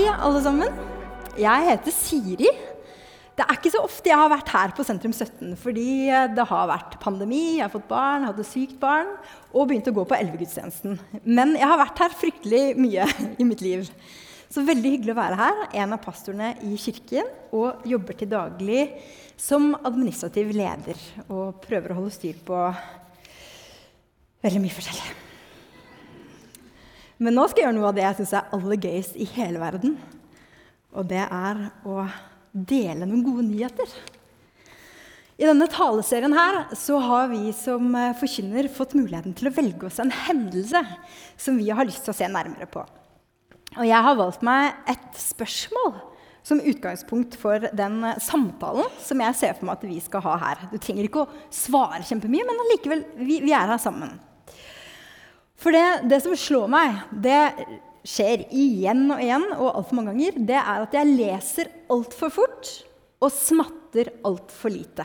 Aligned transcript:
Hei, 0.00 0.08
alle 0.08 0.40
sammen. 0.40 0.78
Jeg 1.36 1.64
heter 1.66 1.92
Siri. 1.92 2.48
Det 3.36 3.44
er 3.44 3.58
ikke 3.58 3.72
så 3.74 3.82
ofte 3.84 4.08
jeg 4.08 4.16
har 4.16 4.30
vært 4.32 4.48
her 4.48 4.72
på 4.72 4.86
Sentrum 4.88 5.12
17, 5.12 5.50
fordi 5.60 6.08
det 6.32 6.46
har 6.48 6.70
vært 6.70 6.96
pandemi, 7.02 7.58
jeg 7.58 7.66
har 7.66 7.74
fått 7.74 7.84
barn, 7.90 8.24
hadde 8.24 8.46
sykt 8.48 8.78
barn 8.80 9.10
og 9.52 9.68
begynt 9.68 9.92
å 9.92 9.96
gå 9.98 10.06
på 10.08 10.16
elvegudstjenesten. 10.16 10.96
Men 11.28 11.52
jeg 11.52 11.68
har 11.68 11.82
vært 11.82 12.00
her 12.00 12.16
fryktelig 12.16 12.64
mye 12.80 13.10
i 13.44 13.44
mitt 13.44 13.60
liv. 13.60 13.84
Så 14.48 14.64
veldig 14.64 14.96
hyggelig 14.96 15.12
å 15.12 15.20
være 15.20 15.40
her. 15.42 15.64
En 15.84 15.92
av 15.92 16.00
pastorene 16.08 16.54
i 16.64 16.80
kirken 16.80 17.28
og 17.52 17.84
jobber 17.92 18.16
til 18.16 18.32
daglig 18.32 18.86
som 19.36 19.74
administrativ 19.84 20.56
leder 20.56 21.08
og 21.26 21.60
prøver 21.66 21.92
å 21.92 22.00
holde 22.00 22.16
styr 22.16 22.40
på 22.48 22.68
veldig 24.48 24.64
mye 24.64 24.80
forskjellig. 24.80 25.26
Men 27.20 27.36
nå 27.36 27.44
skal 27.48 27.60
jeg 27.62 27.68
gjøre 27.68 27.76
noe 27.76 27.90
av 27.90 27.96
det 27.98 28.06
jeg 28.06 28.18
syns 28.20 28.36
er 28.38 28.54
aller 28.56 28.80
gøyest 28.80 29.18
i 29.20 29.26
hele 29.34 29.60
verden. 29.60 29.98
Og 30.96 31.04
det 31.10 31.20
er 31.20 31.66
å 31.84 32.06
dele 32.50 33.04
noen 33.04 33.26
gode 33.26 33.44
nyheter. 33.44 33.90
I 35.40 35.46
denne 35.48 35.68
taleserien 35.72 36.34
her 36.36 36.62
så 36.76 36.98
har 37.00 37.30
vi 37.30 37.52
som 37.56 37.94
eh, 37.96 38.16
forkynner 38.20 38.68
fått 38.72 38.96
muligheten 38.96 39.32
til 39.36 39.48
å 39.48 39.54
velge 39.56 39.86
oss 39.88 40.00
en 40.02 40.12
hendelse 40.12 40.82
som 41.40 41.56
vi 41.56 41.70
har 41.72 41.88
lyst 41.88 42.04
til 42.04 42.12
å 42.12 42.18
se 42.18 42.28
nærmere 42.28 42.68
på. 42.68 42.82
Og 43.78 43.84
jeg 43.86 44.04
har 44.04 44.18
valgt 44.18 44.44
meg 44.44 44.74
et 44.90 45.20
spørsmål 45.20 45.94
som 46.44 46.60
utgangspunkt 46.60 47.36
for 47.40 47.68
den 47.76 48.02
samtalen 48.24 48.88
som 49.00 49.20
jeg 49.24 49.38
ser 49.38 49.56
for 49.56 49.68
meg 49.68 49.78
at 49.78 49.88
vi 49.88 50.00
skal 50.02 50.24
ha 50.24 50.36
her. 50.40 50.66
Du 50.72 50.76
trenger 50.80 51.08
ikke 51.08 51.24
å 51.24 51.30
svare 51.54 52.02
kjempemye, 52.04 52.48
men 52.48 52.64
allikevel, 52.64 53.04
vi, 53.20 53.40
vi 53.44 53.54
er 53.56 53.68
her 53.70 53.80
sammen. 53.80 54.16
For 55.60 55.76
det, 55.76 56.08
det, 56.08 56.22
som 56.24 56.36
slår 56.38 56.70
meg, 56.72 57.02
det 57.12 57.40
skjer 58.08 58.46
igjen 58.48 59.04
og 59.12 59.20
igjen 59.20 59.44
og 59.58 59.74
altfor 59.74 59.98
mange 59.98 60.14
ganger, 60.14 60.38
det 60.48 60.56
er 60.56 60.84
at 60.86 60.94
jeg 60.96 61.10
leser 61.10 61.72
altfor 61.92 62.32
fort 62.32 62.70
og 63.20 63.32
smatter 63.34 64.08
altfor 64.24 64.72
lite. 64.72 65.04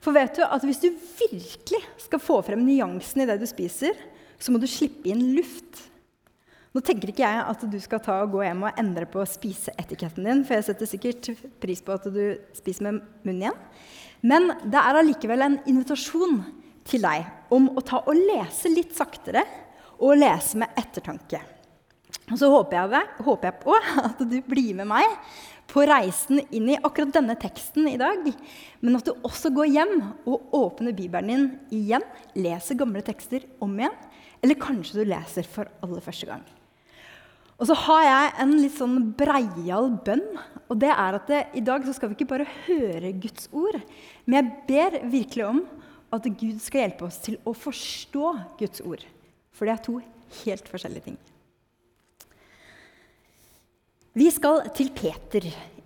For 0.00 0.16
vet 0.16 0.38
du 0.38 0.44
at 0.46 0.62
hvis 0.64 0.80
du 0.80 0.88
virkelig 0.94 1.82
skal 2.00 2.22
få 2.22 2.38
frem 2.46 2.62
nyansene 2.64 3.26
i 3.26 3.28
det 3.28 3.40
du 3.42 3.46
spiser, 3.50 3.98
så 4.40 4.52
må 4.52 4.60
du 4.62 4.68
slippe 4.70 5.10
inn 5.10 5.32
luft. 5.34 5.82
Nå 6.70 6.80
tenker 6.86 7.10
ikke 7.10 7.26
jeg 7.26 7.42
at 7.50 7.64
du 7.66 7.76
skal 7.82 8.00
ta 8.04 8.20
og 8.22 8.36
gå 8.36 8.44
hjem 8.46 8.62
og 8.68 8.78
endre 8.78 9.08
på 9.10 9.24
spiseetiketten 9.26 10.28
din, 10.28 10.44
for 10.46 10.56
jeg 10.56 10.68
setter 10.68 10.88
sikkert 10.88 11.32
pris 11.60 11.82
på 11.82 11.96
at 11.96 12.06
du 12.06 12.22
spiser 12.56 12.86
med 12.86 13.02
munnen 13.26 13.48
igjen. 13.48 13.60
Men 14.22 14.52
det 14.62 14.78
er 14.78 15.00
allikevel 15.00 15.42
en 15.42 15.58
invitasjon 15.68 16.38
til 16.90 17.04
deg 17.04 17.54
om 17.54 17.70
å 17.76 17.84
ta 17.86 18.02
og 18.02 18.18
lese 18.18 18.72
litt 18.72 18.92
saktere 18.96 19.44
og 20.00 20.18
lese 20.18 20.58
med 20.60 20.76
ettertanke. 20.80 21.40
Og 22.30 22.38
så 22.38 22.50
håper 22.50 22.76
jeg, 22.78 23.08
håper 23.26 23.50
jeg 23.50 23.62
på 23.62 23.78
at 24.10 24.22
du 24.30 24.38
blir 24.46 24.76
med 24.78 24.90
meg 24.90 25.16
på 25.70 25.84
reisen 25.86 26.40
inn 26.50 26.70
i 26.72 26.78
akkurat 26.78 27.12
denne 27.14 27.36
teksten 27.38 27.88
i 27.90 27.98
dag. 28.00 28.24
Men 28.82 28.98
at 28.98 29.06
du 29.06 29.12
også 29.26 29.52
går 29.54 29.70
hjem 29.70 29.96
og 30.28 30.54
åpner 30.56 30.96
Bibelen 30.96 31.30
din 31.30 31.82
igjen, 31.82 32.06
leser 32.38 32.78
gamle 32.78 33.02
tekster 33.06 33.46
om 33.62 33.76
igjen. 33.78 33.94
Eller 34.40 34.58
kanskje 34.58 35.02
du 35.02 35.10
leser 35.10 35.46
for 35.46 35.70
aller 35.84 36.02
første 36.02 36.26
gang. 36.30 36.42
Og 37.60 37.68
så 37.68 37.76
har 37.76 38.04
jeg 38.06 38.28
en 38.40 38.54
litt 38.56 38.76
sånn 38.78 39.10
breial 39.18 39.90
bønn. 40.06 40.24
Og 40.72 40.78
det 40.80 40.90
er 40.94 41.18
at 41.18 41.28
det, 41.28 41.40
i 41.60 41.62
dag 41.64 41.84
så 41.84 41.92
skal 41.92 42.10
vi 42.10 42.16
ikke 42.16 42.30
bare 42.30 42.48
høre 42.64 43.12
Guds 43.20 43.50
ord, 43.52 43.76
men 44.24 44.38
jeg 44.38 44.52
ber 44.70 44.96
virkelig 45.12 45.44
om 45.48 45.60
at 46.10 46.26
Gud 46.40 46.60
skal 46.62 46.86
hjelpe 46.86 47.06
oss 47.06 47.20
til 47.22 47.38
å 47.46 47.54
forstå 47.56 48.32
Guds 48.60 48.82
ord. 48.82 49.04
For 49.54 49.66
det 49.66 49.74
er 49.74 49.84
to 49.84 49.98
helt 50.44 50.70
forskjellige 50.70 51.10
ting. 51.10 51.18
Vi 54.18 54.26
skal 54.34 54.64
til 54.74 54.90
Peter, 54.94 55.44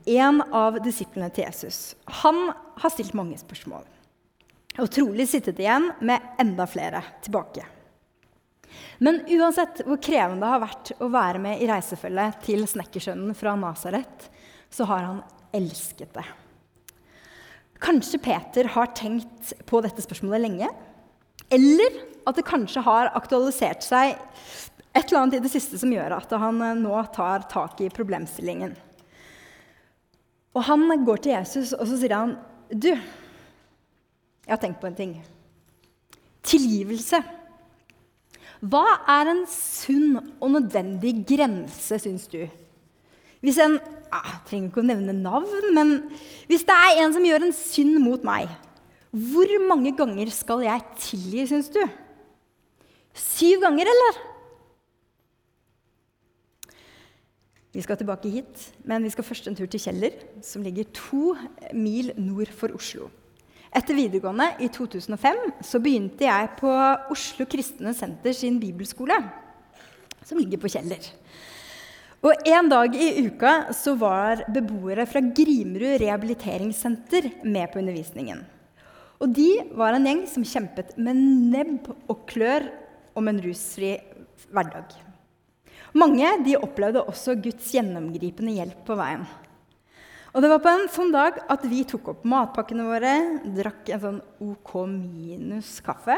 en 0.09 0.41
av 0.53 0.79
disiplene 0.85 1.29
til 1.33 1.45
Jesus. 1.45 1.95
Han 2.23 2.47
har 2.81 2.93
stilt 2.93 3.17
mange 3.17 3.37
spørsmål 3.41 3.85
og 4.75 4.91
trolig 4.91 5.29
sittet 5.31 5.61
igjen 5.63 5.91
med 6.03 6.35
enda 6.43 6.67
flere 6.67 7.03
tilbake. 7.23 7.63
Men 8.99 9.21
uansett 9.31 9.85
hvor 9.87 10.01
krevende 10.03 10.43
det 10.43 10.51
har 10.51 10.63
vært 10.65 10.93
å 10.99 11.11
være 11.13 11.43
med 11.43 11.63
i 11.63 11.69
reisefølget 11.71 12.41
til 12.47 12.65
snekkersønnen 12.67 13.37
fra 13.39 13.55
Nasaret, 13.59 14.27
så 14.71 14.89
har 14.91 15.07
han 15.07 15.21
elsket 15.55 16.11
det. 16.17 16.27
Kanskje 17.83 18.21
Peter 18.23 18.69
har 18.77 18.93
tenkt 18.97 19.53
på 19.67 19.81
dette 19.85 20.03
spørsmålet 20.05 20.45
lenge. 20.45 20.71
Eller 21.53 21.99
at 22.25 22.39
det 22.39 22.47
kanskje 22.49 22.85
har 22.87 23.13
aktualisert 23.19 23.85
seg 23.85 24.15
et 24.95 25.09
eller 25.09 25.21
annet 25.21 25.39
i 25.41 25.45
det 25.45 25.51
siste 25.53 25.79
som 25.81 25.93
gjør 25.93 26.15
at 26.17 26.33
han 26.39 26.61
eh, 26.63 26.77
nå 26.79 26.95
tar 27.15 27.49
tak 27.51 27.81
i 27.83 27.91
problemstillingen. 27.93 28.77
Og 30.55 30.63
Han 30.69 30.87
går 31.05 31.19
til 31.19 31.35
Jesus 31.35 31.73
og 31.75 31.87
så 31.91 31.99
sier 31.99 32.15
han, 32.15 32.37
'Du, 32.71 32.95
jeg 34.45 34.53
har 34.53 34.61
tenkt 34.63 34.81
på 34.81 34.87
en 34.87 34.95
ting. 34.95 35.15
Tilgivelse. 36.45 37.23
Hva 38.61 38.85
er 39.09 39.31
en 39.33 39.43
sunn 39.51 40.19
og 40.41 40.51
nødvendig 40.53 41.25
grense, 41.27 41.99
syns 41.99 42.29
du? 42.29 42.45
Hvis 43.45 43.61
en 43.61 43.77
jeg 44.15 44.37
trenger 44.47 44.71
ikke 44.71 44.83
å 44.83 44.87
nevne 44.87 45.15
navn, 45.17 45.73
men 45.75 45.97
hvis 46.49 46.65
det 46.67 46.75
er 46.75 47.01
en 47.03 47.15
som 47.17 47.25
gjør 47.27 47.49
en 47.49 47.57
synd 47.57 47.99
mot 48.03 48.23
meg, 48.27 48.53
hvor 49.11 49.51
mange 49.69 49.95
ganger 49.99 50.31
skal 50.35 50.63
jeg 50.65 50.85
tilgi, 51.03 51.47
syns 51.51 51.71
du? 51.75 51.81
Syv 53.15 53.63
ganger, 53.63 53.91
eller? 53.91 54.21
Vi 57.75 57.83
skal 57.83 57.99
tilbake 57.99 58.31
hit, 58.31 58.69
men 58.87 59.03
vi 59.03 59.11
skal 59.11 59.27
først 59.27 59.51
en 59.51 59.59
tur 59.59 59.67
til 59.71 59.83
Kjeller, 59.83 60.15
som 60.47 60.63
ligger 60.63 60.87
to 60.95 61.35
mil 61.75 62.13
nord 62.19 62.53
for 62.55 62.75
Oslo. 62.75 63.09
Etter 63.75 63.99
videregående 63.99 64.53
i 64.63 64.69
2005 64.71 65.41
så 65.67 65.81
begynte 65.83 66.29
jeg 66.29 66.53
på 66.61 66.71
Oslo 67.11 67.47
Kristne 67.51 67.91
Senter 67.99 68.35
sin 68.35 68.61
bibelskole, 68.63 69.19
som 70.23 70.39
ligger 70.39 70.63
på 70.63 70.71
Kjeller. 70.71 71.03
Og 72.25 72.47
En 72.49 72.71
dag 72.73 72.95
i 72.97 73.27
uka 73.27 73.67
så 73.77 73.93
var 74.01 74.47
beboere 74.49 75.05
fra 75.05 75.21
Grimrud 75.21 75.99
rehabiliteringssenter 76.01 77.27
med 77.45 77.69
på 77.69 77.83
undervisningen. 77.83 78.39
Og 79.21 79.35
De 79.37 79.51
var 79.77 79.93
en 79.93 80.07
gjeng 80.09 80.23
som 80.31 80.47
kjempet 80.49 80.95
med 80.97 81.21
nebb 81.53 81.91
og 82.09 82.23
klør 82.31 82.65
om 83.15 83.29
en 83.29 83.41
rusfri 83.45 83.99
hverdag. 84.49 84.95
Mange 85.93 86.31
de 86.47 86.57
opplevde 86.57 87.05
også 87.05 87.37
Guds 87.45 87.69
gjennomgripende 87.77 88.57
hjelp 88.57 88.81
på 88.89 88.97
veien. 88.97 89.27
Og 90.33 90.41
det 90.43 90.51
var 90.51 90.63
på 90.65 90.73
en 90.73 90.89
sånn 90.91 91.13
dag 91.13 91.37
at 91.53 91.69
vi 91.69 91.85
tok 91.87 92.09
opp 92.15 92.25
matpakkene 92.27 92.89
våre, 92.89 93.13
drakk 93.55 93.93
en 93.93 94.03
sånn 94.07 94.23
OK 94.49 94.73
minus 94.89 95.77
kaffe 95.85 96.17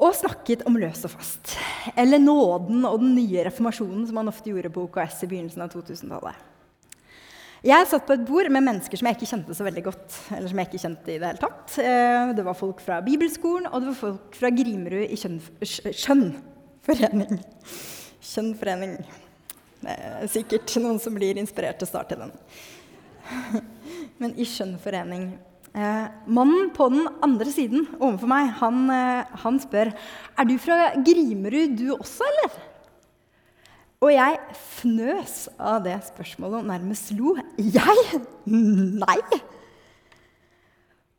og 0.00 0.14
snakket 0.16 0.64
om 0.68 0.78
løs 0.80 1.04
og 1.06 1.12
fast. 1.12 1.56
Eller 1.98 2.20
nåden 2.22 2.84
og 2.88 3.02
den 3.02 3.14
nye 3.18 3.44
reformasjonen, 3.46 4.06
som 4.08 4.16
man 4.18 4.30
ofte 4.32 4.50
gjorde 4.50 4.72
på 4.72 4.86
OKS 4.86 5.24
i 5.26 5.28
begynnelsen 5.30 5.64
av 5.64 5.72
2000-tallet. 5.74 6.48
Jeg 7.62 7.86
satt 7.86 8.08
på 8.08 8.16
et 8.16 8.24
bord 8.26 8.48
med 8.50 8.64
mennesker 8.66 8.98
som 8.98 9.06
jeg 9.06 9.20
ikke 9.20 9.28
kjente 9.30 9.54
så 9.54 9.62
veldig 9.62 9.84
godt. 9.86 10.16
eller 10.34 10.50
som 10.50 10.58
jeg 10.58 10.66
ikke 10.66 10.82
kjente 10.82 11.12
i 11.12 11.18
Det 11.20 11.28
hele 11.28 11.42
tatt. 11.44 11.78
Eh, 11.78 12.32
det 12.34 12.44
var 12.44 12.58
folk 12.58 12.80
fra 12.82 12.98
bibelskolen, 13.06 13.68
og 13.70 13.80
det 13.80 13.92
var 13.92 14.00
folk 14.00 14.34
fra 14.34 14.50
Grimerud 14.50 15.06
i 15.06 15.16
Kjønnforening. 16.02 17.38
Kjønnforening. 18.32 18.96
Det 19.82 19.94
er 19.94 20.26
sikkert 20.30 20.74
noen 20.82 20.98
som 21.02 21.14
blir 21.14 21.38
inspirert 21.38 21.78
til 21.78 21.86
å 21.86 21.92
starte 21.92 22.18
den. 22.18 22.34
Men 24.20 24.34
i 24.34 24.46
skjønnforening. 24.46 25.30
Eh, 25.72 26.08
mannen 26.28 26.68
på 26.76 26.90
den 26.92 27.06
andre 27.24 27.48
siden 27.48 27.86
overfor 27.96 28.28
meg, 28.28 28.50
han, 28.58 28.82
eh, 28.92 29.30
han, 29.40 29.56
spør 29.62 29.88
er 29.88 30.44
du 30.44 30.58
fra 30.60 30.90
Grimerud 31.00 31.78
du 31.78 31.86
også, 31.94 32.26
eller? 32.28 32.58
Og 34.02 34.10
jeg 34.12 34.36
fnøs 34.58 35.36
av 35.56 35.80
det 35.86 35.96
spørsmålet 36.10 36.60
og 36.60 36.68
nærmest 36.68 37.14
lo. 37.16 37.36
Jeg? 37.56 38.20
Nei! 38.50 39.18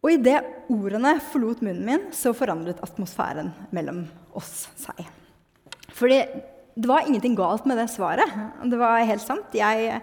Og 0.04 0.12
idet 0.12 0.42
ordene 0.68 1.16
forlot 1.32 1.64
munnen 1.64 1.88
min, 1.88 2.08
så 2.14 2.36
forandret 2.36 2.82
atmosfæren 2.84 3.54
mellom 3.74 4.04
oss 4.36 4.68
seg. 4.78 5.00
Fordi 5.96 6.20
det 6.76 6.90
var 6.90 7.08
ingenting 7.08 7.38
galt 7.40 7.66
med 7.70 7.80
det 7.80 7.88
svaret. 7.94 8.30
Det 8.70 8.78
var 8.78 9.00
helt 9.08 9.24
sant. 9.24 9.56
Jeg 9.56 10.02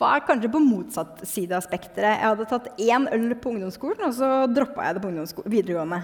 var 0.00 0.24
kanskje 0.26 0.50
på 0.52 0.62
motsatt 0.64 1.20
side 1.28 1.54
av 1.56 1.64
spekteret. 1.66 2.16
Jeg 2.16 2.26
hadde 2.32 2.48
tatt 2.48 2.68
én 2.80 3.06
øl 3.12 3.34
på 3.36 3.52
ungdomsskolen, 3.52 4.02
og 4.08 4.16
så 4.16 4.30
droppa 4.50 4.88
jeg 4.88 4.96
det 4.96 5.04
på 5.04 5.46
videregående. 5.52 6.00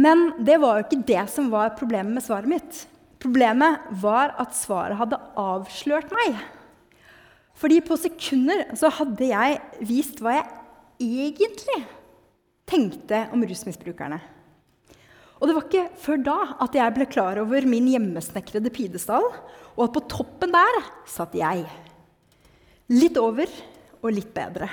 Men 0.00 0.30
det 0.38 0.60
var 0.62 0.78
jo 0.78 0.86
ikke 0.86 1.06
det 1.08 1.26
som 1.32 1.50
var 1.52 1.74
problemet 1.78 2.14
med 2.14 2.24
svaret 2.24 2.50
mitt. 2.50 2.84
Problemet 3.20 3.90
var 4.00 4.36
at 4.40 4.54
svaret 4.56 4.98
hadde 5.00 5.18
avslørt 5.40 6.12
meg. 6.14 6.38
Fordi 7.60 7.80
på 7.84 7.98
sekunder 8.00 8.70
så 8.78 8.88
hadde 9.00 9.32
jeg 9.32 9.58
vist 9.84 10.22
hva 10.22 10.38
jeg 10.38 10.46
egentlig 11.00 11.80
tenkte 12.70 13.26
om 13.34 13.42
rusmisbrukerne. 13.44 14.20
Og 15.40 15.48
det 15.48 15.56
var 15.56 15.66
ikke 15.66 16.00
før 16.00 16.24
da 16.24 16.38
at 16.64 16.74
jeg 16.76 16.94
ble 16.96 17.06
klar 17.08 17.40
over 17.40 17.66
min 17.68 17.88
hjemmesnekrede 17.90 18.72
pidestall, 18.72 19.26
og 19.76 19.86
at 19.86 19.94
på 19.96 20.04
toppen 20.12 20.52
der 20.52 20.82
satt 21.08 21.36
jeg. 21.36 21.64
Litt 22.90 23.18
over 23.20 23.50
og 24.00 24.10
litt 24.14 24.32
bedre. 24.34 24.66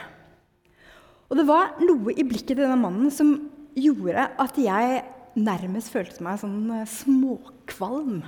Og 1.28 1.38
det 1.38 1.46
var 1.48 1.76
noe 1.84 2.16
i 2.16 2.26
blikket 2.26 2.56
til 2.56 2.64
denne 2.64 2.80
mannen 2.80 3.12
som 3.14 3.36
gjorde 3.78 4.30
at 4.42 4.58
jeg 4.58 5.02
nærmest 5.38 5.92
følte 5.94 6.24
meg 6.26 6.40
sånn 6.42 6.72
småkvalm. 6.90 8.22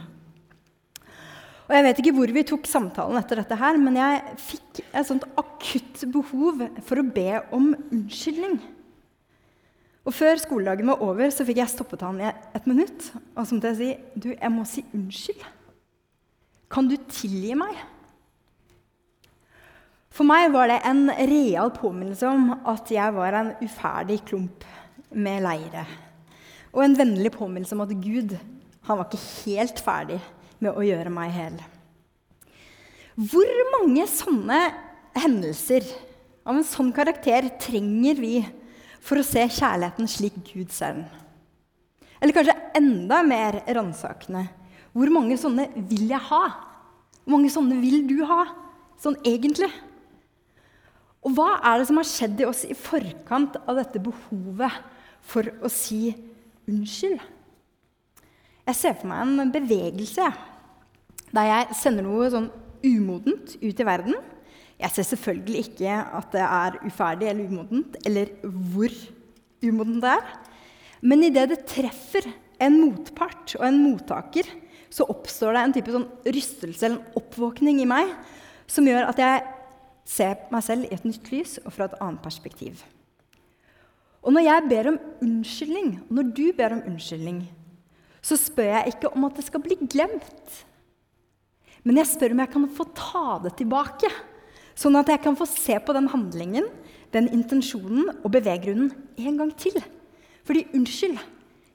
Og 1.70 1.76
Jeg 1.78 1.86
vet 1.86 2.00
ikke 2.02 2.16
hvor 2.18 2.32
vi 2.34 2.46
tok 2.50 2.66
samtalen 2.66 3.20
etter 3.20 3.42
dette, 3.42 3.58
her, 3.58 3.78
men 3.78 3.98
jeg 3.98 4.38
fikk 4.42 4.80
et 4.90 5.06
sånt 5.06 5.26
akutt 5.38 6.02
behov 6.10 6.64
for 6.86 7.02
å 7.02 7.06
be 7.06 7.44
om 7.54 7.72
unnskyldning. 7.78 8.58
Og 10.02 10.16
Før 10.16 10.42
skoledagen 10.42 10.90
var 10.90 11.04
over, 11.06 11.30
så 11.30 11.46
fikk 11.46 11.62
jeg 11.62 11.70
stoppet 11.70 12.02
han 12.02 12.18
i 12.24 12.30
et 12.30 12.66
minutt. 12.70 13.12
Og 13.36 13.46
så 13.46 13.54
måtte 13.54 13.74
jeg 13.74 13.80
si 13.80 13.90
du, 14.18 14.32
jeg 14.34 14.54
må 14.54 14.66
si 14.66 14.82
unnskyld. 14.98 15.46
Kan 16.74 16.90
du 16.90 16.98
tilgi 17.10 17.54
meg? 17.58 17.78
For 20.20 20.28
meg 20.28 20.50
var 20.52 20.68
det 20.68 20.82
en 20.84 21.06
real 21.16 21.70
påminnelse 21.72 22.28
om 22.28 22.50
at 22.68 22.90
jeg 22.92 23.14
var 23.16 23.38
en 23.40 23.54
uferdig 23.64 24.18
klump 24.28 24.66
med 25.16 25.46
leire. 25.46 25.86
Og 26.76 26.84
en 26.84 26.98
vennlig 27.00 27.32
påminnelse 27.32 27.78
om 27.78 27.86
at 27.86 27.94
Gud 28.04 28.36
han 28.84 29.00
var 29.00 29.08
ikke 29.08 29.22
helt 29.46 29.80
ferdig 29.80 30.20
med 30.60 30.76
å 30.76 30.84
gjøre 30.84 31.16
meg 31.16 31.32
hel. 31.32 31.56
Hvor 33.16 33.64
mange 33.78 34.04
sånne 34.12 34.60
hendelser 35.16 35.88
av 36.44 36.58
en 36.58 36.68
sånn 36.68 36.92
karakter 36.92 37.48
trenger 37.64 38.20
vi 38.20 38.36
for 39.00 39.22
å 39.22 39.24
se 39.24 39.48
kjærligheten 39.48 40.12
slik 40.20 40.44
Gud 40.52 40.76
ser 40.76 41.00
den? 41.00 41.10
Eller 42.20 42.36
kanskje 42.36 42.60
enda 42.76 43.24
mer 43.24 43.64
ransakende 43.72 44.50
hvor 44.92 45.16
mange 45.16 45.40
sånne 45.40 45.70
vil 45.88 46.10
jeg 46.12 46.28
ha? 46.28 46.46
Hvor 47.24 47.38
mange 47.38 47.54
sånne 47.54 47.80
vil 47.80 48.04
du 48.10 48.18
ha, 48.28 48.50
sånn 49.00 49.16
egentlig? 49.24 49.70
Og 51.26 51.36
hva 51.36 51.50
er 51.58 51.80
det 51.80 51.90
som 51.90 52.00
har 52.00 52.08
skjedd 52.08 52.40
i 52.40 52.48
oss 52.48 52.64
i 52.68 52.78
forkant 52.78 53.58
av 53.66 53.80
dette 53.80 54.00
behovet 54.04 54.80
for 55.30 55.50
å 55.60 55.72
si 55.72 56.14
unnskyld? 56.70 57.20
Jeg 58.70 58.78
ser 58.78 58.96
for 59.00 59.10
meg 59.10 59.26
en 59.26 59.52
bevegelse 59.54 60.30
der 61.34 61.48
jeg 61.50 61.78
sender 61.78 62.06
noe 62.06 62.30
sånn 62.32 62.50
umodent 62.86 63.56
ut 63.60 63.82
i 63.82 63.88
verden. 63.88 64.16
Jeg 64.80 64.96
ser 64.96 65.08
selvfølgelig 65.10 65.64
ikke 65.68 65.96
at 66.20 66.30
det 66.34 66.46
er 66.46 66.78
uferdig 66.88 67.28
eller 67.30 67.50
umodent, 67.52 67.98
eller 68.08 68.32
hvor 68.44 68.94
umodent 69.66 70.06
det 70.06 70.14
er. 70.16 70.30
Men 71.04 71.26
idet 71.28 71.50
det 71.52 71.66
treffer 71.68 72.28
en 72.64 72.78
motpart 72.80 73.58
og 73.60 73.66
en 73.68 73.82
mottaker, 73.84 74.48
så 74.90 75.06
oppstår 75.12 75.56
det 75.56 75.64
en 75.64 75.76
type 75.76 75.94
sånn 75.94 76.08
rystelse 76.26 76.86
eller 76.86 76.98
en 76.98 77.20
oppvåkning 77.20 77.84
i 77.84 77.90
meg 77.90 78.14
som 78.70 78.88
gjør 78.88 79.10
at 79.12 79.20
jeg 79.22 79.44
ser 80.10 80.48
meg 80.50 80.66
selv 80.66 80.88
i 80.88 80.96
et 80.96 81.06
nytt 81.06 81.30
lys 81.34 81.60
og 81.64 81.74
fra 81.76 81.90
et 81.90 82.00
annet 82.02 82.24
perspektiv. 82.24 82.82
Og 84.26 84.34
når 84.36 84.48
jeg 84.48 84.66
ber 84.72 84.90
om 84.92 84.98
unnskyldning, 85.24 85.94
og 86.10 86.18
når 86.18 86.32
du 86.36 86.46
ber 86.58 86.76
om 86.76 86.84
unnskyldning, 86.90 87.44
så 88.22 88.36
spør 88.40 88.74
jeg 88.74 88.96
ikke 88.96 89.14
om 89.16 89.28
at 89.30 89.38
det 89.40 89.46
skal 89.48 89.64
bli 89.64 89.78
glemt. 89.86 90.58
Men 91.88 92.02
jeg 92.02 92.12
spør 92.12 92.36
om 92.36 92.44
jeg 92.44 92.52
kan 92.56 92.68
få 92.76 92.86
ta 92.98 93.40
det 93.46 93.54
tilbake, 93.62 94.10
sånn 94.76 95.00
at 95.00 95.12
jeg 95.12 95.24
kan 95.24 95.38
få 95.40 95.48
se 95.48 95.78
på 95.80 95.96
den 95.96 96.10
handlingen, 96.12 96.68
den 97.16 97.30
intensjonen 97.34 98.12
og 98.20 98.32
beveggrunnen 98.34 98.92
en 99.18 99.40
gang 99.40 99.54
til. 99.60 99.80
Fordi 100.48 100.66
unnskyld, 100.76 101.18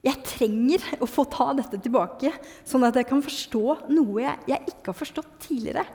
jeg 0.05 0.21
trenger 0.27 0.83
å 1.01 1.09
få 1.09 1.25
ta 1.33 1.49
dette 1.57 1.79
tilbake, 1.81 2.29
sånn 2.67 2.85
at 2.85 2.97
jeg 2.99 3.09
kan 3.09 3.23
forstå 3.25 3.63
noe 3.89 4.21
jeg, 4.21 4.41
jeg 4.51 4.73
ikke 4.75 4.91
har 4.91 4.99
forstått 4.99 5.37
tidligere. 5.47 5.85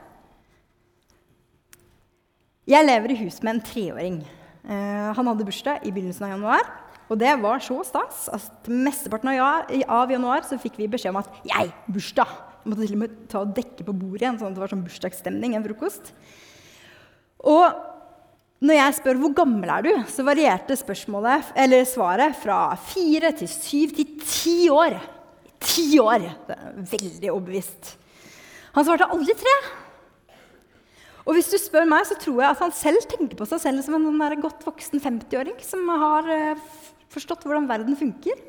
Jeg 2.69 2.85
lever 2.85 3.15
i 3.15 3.19
hus 3.23 3.39
med 3.41 3.55
en 3.55 3.63
treåring. 3.65 4.21
Eh, 4.69 5.09
han 5.17 5.27
hadde 5.31 5.45
bursdag 5.47 5.81
i 5.81 5.91
begynnelsen 5.93 6.27
av 6.27 6.35
januar. 6.35 6.67
Og 7.11 7.17
det 7.19 7.31
var 7.41 7.59
så 7.65 7.79
stas 7.83 8.27
at 8.31 8.69
mesteparten 8.69 9.31
av 9.33 10.11
januar 10.13 10.45
så 10.47 10.59
fikk 10.61 10.77
vi 10.79 10.87
beskjed 10.91 11.11
om 11.11 11.19
at 11.23 11.31
jeg, 11.47 11.71
bursdag! 11.91 12.29
Jeg 12.61 12.69
måtte 12.69 12.85
til 12.85 12.93
og 12.93 13.01
med 13.01 13.15
ta 13.31 13.39
og 13.41 13.55
dekke 13.57 13.85
på 13.87 13.95
bordet 13.97 14.21
igjen, 14.21 14.37
sånn 14.37 14.51
at 14.51 14.59
det 14.59 14.61
var 14.61 14.71
sånn 14.71 14.83
bursdagsstemning. 14.85 15.55
en 15.57 15.65
frokost. 15.65 16.13
Og 17.41 17.65
når 18.61 18.77
jeg 18.77 18.97
spør 18.99 19.19
hvor 19.23 19.33
gammel 19.41 19.73
er 19.73 19.87
du, 19.87 19.91
så 20.13 20.23
varierte 20.23 20.77
spørsmålet, 20.77 21.49
eller 21.57 21.89
svaret 21.89 22.37
fra 22.37 22.75
fire 22.77 23.33
til 23.41 23.49
syv 23.49 23.97
til 23.97 24.13
ti 24.21 24.57
år. 24.69 24.99
Ti 25.65 25.87
år! 25.99 26.29
Det 26.45 26.59
er 26.59 26.77
veldig 26.93 27.33
overbevist. 27.33 27.95
Han 28.77 28.85
svarte 28.85 29.09
aldri 29.09 29.33
tre. 29.41 29.57
Og 31.25 31.35
hvis 31.37 31.51
du 31.51 31.57
spør 31.61 31.85
meg, 31.89 32.05
så 32.09 32.17
tror 32.17 32.39
jeg 32.41 32.55
at 32.55 32.63
han 32.63 32.73
selv 32.73 33.05
tenker 33.09 33.37
på 33.37 33.47
seg 33.49 33.61
selv 33.61 33.85
som 33.85 33.97
en 33.97 34.07
sånn 34.09 34.41
godt 34.41 34.63
voksen 34.65 35.03
50-åring 35.03 35.59
som 35.65 35.85
har 36.01 36.29
uh, 36.31 36.63
forstått 37.13 37.45
hvordan 37.45 37.69
verden 37.69 37.97
funker. 37.99 38.39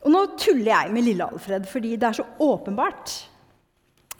Og 0.00 0.14
nå 0.14 0.22
tuller 0.40 0.72
jeg 0.72 0.94
med 0.94 1.04
lille 1.04 1.26
Alfred 1.26 1.68
fordi 1.68 1.96
det 2.00 2.08
er 2.08 2.20
så 2.20 2.26
åpenbart. 2.40 3.12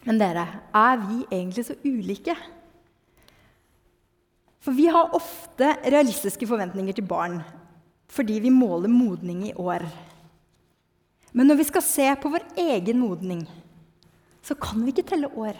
Men 0.04 0.20
dere, 0.20 0.46
er 0.76 1.00
vi 1.06 1.22
egentlig 1.30 1.64
så 1.68 1.76
ulike? 1.84 2.36
For 4.60 4.76
vi 4.76 4.90
har 4.92 5.16
ofte 5.16 5.72
realistiske 5.86 6.48
forventninger 6.48 6.96
til 6.96 7.08
barn 7.08 7.40
fordi 8.10 8.40
vi 8.42 8.50
måler 8.50 8.90
modning 8.90 9.44
i 9.46 9.52
år. 9.54 9.84
Men 11.30 11.46
når 11.46 11.60
vi 11.60 11.66
skal 11.68 11.84
se 11.86 12.08
på 12.18 12.32
vår 12.32 12.42
egen 12.58 12.98
modning, 12.98 13.44
så 14.42 14.56
kan 14.58 14.82
vi 14.82 14.90
ikke 14.90 15.06
telle 15.12 15.30
år. 15.38 15.54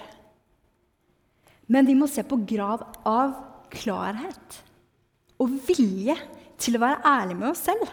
Men 1.70 1.86
vi 1.86 1.94
må 1.98 2.08
se 2.10 2.24
på 2.26 2.40
grad 2.50 2.82
av 3.06 3.36
klarhet 3.70 4.60
og 5.40 5.52
vilje 5.68 6.16
til 6.60 6.76
å 6.76 6.82
være 6.82 7.02
ærlig 7.06 7.36
med 7.38 7.52
oss 7.52 7.62
selv. 7.68 7.86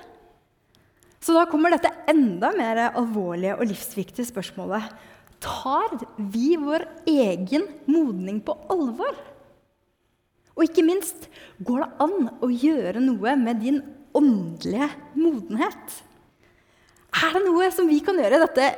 Så 1.21 1.35
da 1.35 1.45
kommer 1.49 1.73
dette 1.73 1.91
enda 2.09 2.51
mer 2.55 2.81
alvorlige 2.87 3.57
og 3.57 3.69
livsviktige 3.69 4.27
spørsmålet. 4.27 4.89
Tar 5.43 5.93
vi 6.17 6.55
vår 6.59 6.85
egen 7.09 7.67
modning 7.85 8.41
på 8.45 8.55
alvor? 8.73 9.17
Og 10.57 10.65
ikke 10.65 10.85
minst, 10.85 11.27
går 11.61 11.83
det 11.83 11.89
an 12.07 12.29
å 12.41 12.49
gjøre 12.49 13.01
noe 13.03 13.35
med 13.37 13.61
din 13.61 13.81
åndelige 14.17 14.89
modenhet? 15.17 15.97
Er 17.17 17.35
det 17.35 17.43
noe 17.45 17.69
som 17.73 17.89
vi 17.89 17.99
kan 18.05 18.17
gjøre 18.17 18.39
i 18.39 18.45
dette 18.45 18.69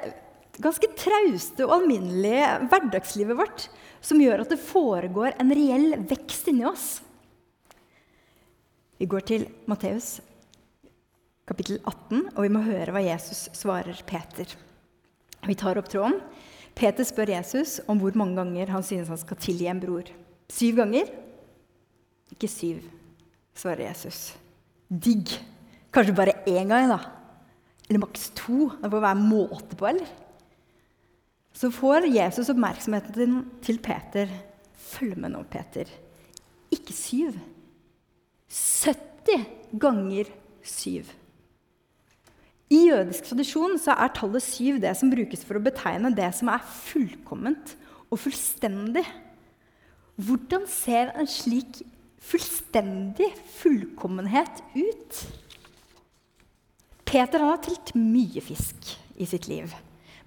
ganske 0.59 0.89
trauste 0.99 1.63
og 1.63 1.77
alminnelige 1.77 2.49
hverdagslivet 2.67 3.39
vårt 3.39 3.69
som 4.01 4.21
gjør 4.21 4.43
at 4.43 4.53
det 4.53 4.61
foregår 4.61 5.37
en 5.39 5.53
reell 5.55 5.93
vekst 6.09 6.49
inni 6.51 6.65
oss. 6.67 6.87
Vi 8.99 9.07
går 9.07 9.23
til 9.27 9.45
Matteus 9.69 10.17
kapittel 11.49 11.79
18, 11.81 12.27
og 12.35 12.43
vi 12.45 12.51
må 12.53 12.61
høre 12.61 12.93
hva 12.93 13.01
Jesus 13.01 13.47
svarer 13.57 13.97
Peter. 14.05 14.51
Vi 15.47 15.55
tar 15.57 15.79
opp 15.79 15.89
tråden. 15.89 16.19
Peter 16.77 17.07
spør 17.07 17.31
Jesus 17.33 17.79
om 17.89 17.99
hvor 17.99 18.15
mange 18.19 18.37
ganger 18.37 18.73
han 18.75 18.85
synes 18.85 19.09
han 19.09 19.19
skal 19.19 19.39
tilgi 19.41 19.67
en 19.71 19.81
bror. 19.81 20.11
Syv 20.51 20.77
ganger? 20.83 21.09
Ikke 22.29 22.49
syv, 22.51 22.83
svarer 23.57 23.87
Jesus. 23.87 24.35
Digg. 24.89 25.33
Kanskje 25.93 26.15
bare 26.15 26.37
én 26.47 26.69
gang, 26.69 26.91
da. 26.91 26.99
Eller 27.89 28.03
maks 28.03 28.29
to. 28.37 28.69
Det 28.77 28.91
får 28.91 29.05
være 29.07 29.23
måte 29.23 29.77
på, 29.77 29.89
eller? 29.89 30.11
Så 31.59 31.67
får 31.75 32.07
Jesus 32.07 32.49
oppmerksomheten 32.53 33.15
din 33.17 33.39
til 33.65 33.81
Peter. 33.83 34.29
Følg 34.79 35.17
med 35.19 35.33
nå, 35.33 35.41
Peter. 35.51 35.89
Ikke 36.71 36.95
syv. 36.95 37.35
70 38.47 39.43
ganger 39.81 40.29
syv. 40.63 41.09
I 42.69 42.79
jødisk 42.85 43.27
tradisjon 43.27 43.75
så 43.81 43.95
er 43.97 44.13
tallet 44.15 44.45
syv 44.45 44.77
det 44.79 44.93
som 44.95 45.11
brukes 45.11 45.43
for 45.43 45.59
å 45.59 45.63
betegne 45.65 46.13
det 46.15 46.29
som 46.37 46.51
er 46.53 46.63
fullkomment 46.63 47.75
og 48.07 48.21
fullstendig. 48.23 49.03
Hvordan 50.15 50.63
ser 50.69 51.11
en 51.17 51.27
slik 51.27 51.81
fullstendig 52.23 53.33
fullkommenhet 53.57 54.63
ut? 54.77 55.21
Peter 57.09 57.43
har 57.43 57.61
telt 57.65 57.95
mye 57.97 58.41
fisk 58.45 58.93
i 59.19 59.27
sitt 59.27 59.49
liv. 59.49 59.73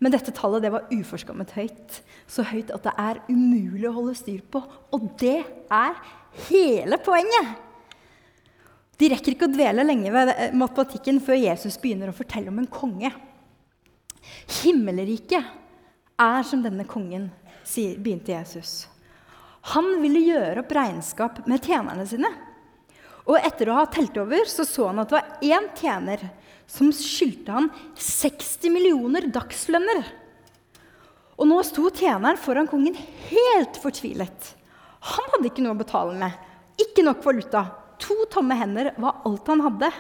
Men 0.02 0.14
dette 0.14 0.34
tallet 0.34 0.64
det 0.64 0.72
var 0.74 0.88
uforskammet 0.90 1.54
høyt. 1.54 2.00
Så 2.26 2.44
høyt 2.48 2.72
at 2.74 2.86
det 2.88 2.94
er 2.98 3.20
umulig 3.28 3.86
å 3.86 3.94
holde 4.00 4.16
styr 4.18 4.40
på. 4.50 4.62
Og 4.94 5.12
det 5.20 5.40
er 5.70 6.00
hele 6.48 6.98
poenget! 7.02 7.60
De 8.98 9.08
rekker 9.10 9.34
ikke 9.34 9.48
å 9.48 9.54
dvele 9.54 9.82
lenge 9.86 10.10
ved 10.14 10.54
matematikken 10.58 11.18
før 11.24 11.38
Jesus 11.40 11.78
begynner 11.80 12.12
å 12.12 12.16
fortelle 12.16 12.52
om 12.52 12.60
en 12.62 12.70
konge. 12.70 13.10
Himmelriket 14.62 15.42
er 16.22 16.46
som 16.46 16.62
denne 16.62 16.86
kongen, 16.86 17.30
begynte 17.66 18.34
Jesus. 18.34 18.86
Han 19.74 19.96
ville 20.02 20.22
gjøre 20.26 20.62
opp 20.62 20.74
regnskap 20.74 21.40
med 21.50 21.62
tjenerne 21.66 22.06
sine. 22.06 22.30
Og 23.30 23.38
etter 23.38 23.70
å 23.70 23.78
ha 23.78 23.88
telt 23.90 24.16
over 24.18 24.46
så, 24.50 24.66
så 24.66 24.88
han 24.90 25.02
at 25.02 25.10
det 25.10 25.18
var 25.18 25.44
én 25.46 25.68
tjener 25.78 26.24
som 26.70 26.90
skyldte 26.94 27.54
han 27.54 27.68
60 27.98 28.72
millioner 28.72 29.28
dagslønner. 29.32 30.02
Og 31.40 31.48
nå 31.48 31.58
sto 31.66 31.88
tjeneren 31.90 32.40
foran 32.40 32.68
kongen 32.70 32.96
helt 33.28 33.78
fortvilet. 33.82 34.52
Han 35.12 35.30
hadde 35.34 35.48
ikke 35.50 35.64
noe 35.64 35.74
å 35.74 35.80
betale 35.80 36.16
med. 36.18 36.34
Ikke 36.80 37.04
nok 37.06 37.24
valuta. 37.24 37.64
To 38.02 38.16
tomme 38.30 38.56
hender 38.58 38.92
var 39.00 39.22
alt 39.26 39.48
han 39.50 39.62
hadde. 39.64 39.90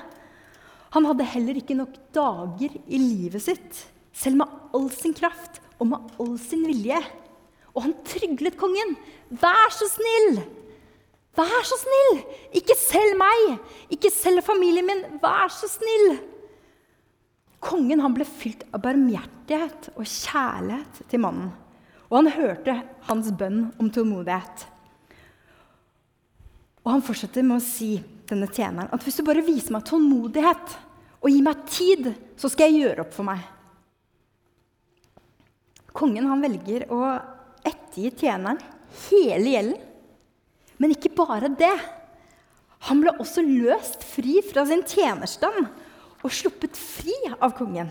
Han 0.92 1.08
hadde 1.08 1.30
heller 1.32 1.58
ikke 1.58 1.76
nok 1.78 1.94
dager 2.14 2.74
i 2.86 2.98
livet 3.00 3.42
sitt, 3.42 3.78
selv 4.12 4.42
med 4.42 4.56
all 4.76 4.90
sin 4.92 5.14
kraft 5.16 5.62
og 5.80 5.88
med 5.88 6.16
all 6.20 6.34
sin 6.40 6.66
vilje. 6.68 6.98
Og 7.72 7.86
han 7.86 7.94
tryglet 8.06 8.58
kongen. 8.60 8.96
Vær 9.32 9.72
så 9.72 9.88
snill! 9.88 10.42
Vær 11.32 11.64
så 11.64 11.78
snill! 11.80 12.20
Ikke 12.60 12.76
selg 12.76 13.16
meg! 13.16 13.56
Ikke 13.94 14.12
selg 14.12 14.44
familien 14.44 14.86
min! 14.88 15.00
Vær 15.22 15.48
så 15.54 15.70
snill! 15.72 16.18
Kongen 17.62 18.02
ble 18.16 18.26
fylt 18.26 18.64
av 18.74 18.82
barmhjertighet 18.82 19.92
og 19.94 20.06
kjærlighet 20.08 21.04
til 21.10 21.22
mannen. 21.22 21.52
Og 22.10 22.18
han 22.18 22.32
hørte 22.34 22.74
hans 23.06 23.30
bønn 23.38 23.68
om 23.80 23.88
tålmodighet. 23.92 24.66
Og 26.82 26.90
han 26.90 27.04
fortsetter 27.06 27.46
med 27.46 27.60
å 27.60 27.64
si 27.64 27.94
denne 28.28 28.48
tjeneren 28.50 28.90
at 28.92 29.04
hvis 29.06 29.20
du 29.20 29.24
bare 29.26 29.44
viser 29.46 29.74
meg 29.74 29.86
tålmodighet 29.86 30.74
og 31.22 31.30
gir 31.30 31.44
meg 31.46 31.62
tid, 31.70 32.10
så 32.36 32.50
skal 32.50 32.68
jeg 32.72 32.82
gjøre 32.82 33.04
opp 33.06 33.14
for 33.14 33.28
meg. 33.28 33.40
Kongen 35.94 36.26
han 36.26 36.42
velger 36.42 36.88
å 36.90 37.00
ettergi 37.62 38.10
tjeneren 38.24 38.58
hele 39.06 39.54
gjelden. 39.54 39.88
Men 40.82 40.96
ikke 40.96 41.12
bare 41.14 41.52
det. 41.54 41.74
Han 42.88 43.04
ble 43.04 43.14
også 43.22 43.44
løst 43.46 44.02
fri 44.02 44.40
fra 44.42 44.64
sin 44.66 44.82
tjenerstand 44.82 45.68
og 46.22 46.32
sluppet 46.34 46.78
fri 46.78 47.14
av 47.34 47.54
kongen. 47.58 47.90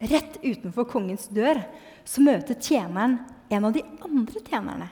Rett 0.00 0.38
utenfor 0.40 0.88
kongens 0.88 1.28
dør 1.28 1.60
så 2.08 2.24
møter 2.24 2.56
tjeneren 2.56 3.18
en 3.52 3.66
av 3.68 3.74
de 3.74 3.82
andre 4.06 4.42
tjenerne. 4.46 4.88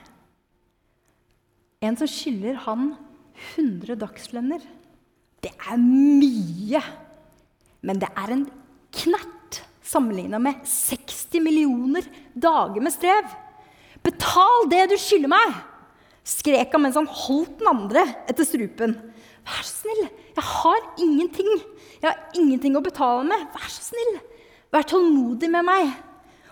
En 1.81 1.95
som 1.97 2.09
skylder 2.11 2.59
han 2.65 2.91
100 3.55 3.97
dagslønner. 4.01 4.61
Det 5.39 5.51
er 5.55 5.79
mye, 5.79 6.81
men 7.81 8.01
det 8.01 8.09
er 8.11 8.33
en 8.35 8.45
knert 8.99 9.61
sammenligna 9.89 10.41
med 10.43 10.59
60 10.67 11.41
millioner 11.41 12.05
dager 12.35 12.83
med 12.83 12.93
strev. 12.93 13.31
Betal 14.05 14.69
det 14.71 14.85
du 14.91 14.97
skylder 14.99 15.31
meg! 15.31 15.57
skrek 16.29 16.75
han 16.75 16.83
mens 16.83 16.97
han 16.99 17.09
holdt 17.09 17.57
den 17.57 17.71
andre 17.71 18.03
etter 18.29 18.45
strupen. 18.45 18.95
Vær 19.47 19.63
så 19.65 19.79
snill, 19.79 20.03
jeg 20.39 20.47
har 20.47 20.85
ingenting. 21.03 21.49
Jeg 21.99 22.07
har 22.07 22.37
ingenting 22.39 22.77
å 22.79 22.83
betale 22.83 23.25
med. 23.27 23.47
Vær 23.53 23.71
så 23.71 23.89
snill, 23.89 24.19
vær 24.71 24.87
tålmodig 24.87 25.49
med 25.51 25.67
meg, 25.67 25.89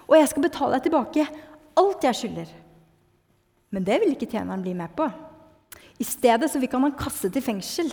og 0.07 0.17
jeg 0.17 0.31
skal 0.31 0.43
betale 0.47 0.77
deg 0.77 0.87
tilbake 0.87 1.27
alt 1.77 2.03
jeg 2.07 2.19
skylder. 2.21 2.51
Men 3.71 3.85
det 3.87 3.99
vil 4.01 4.13
ikke 4.15 4.29
tjeneren 4.31 4.63
bli 4.65 4.73
med 4.77 4.91
på. 4.97 5.07
I 5.97 6.05
stedet 6.05 6.49
så 6.51 6.59
fikk 6.61 6.75
han 6.77 6.87
han 6.87 6.99
kastet 6.99 7.37
i 7.37 7.43
fengsel. 7.43 7.89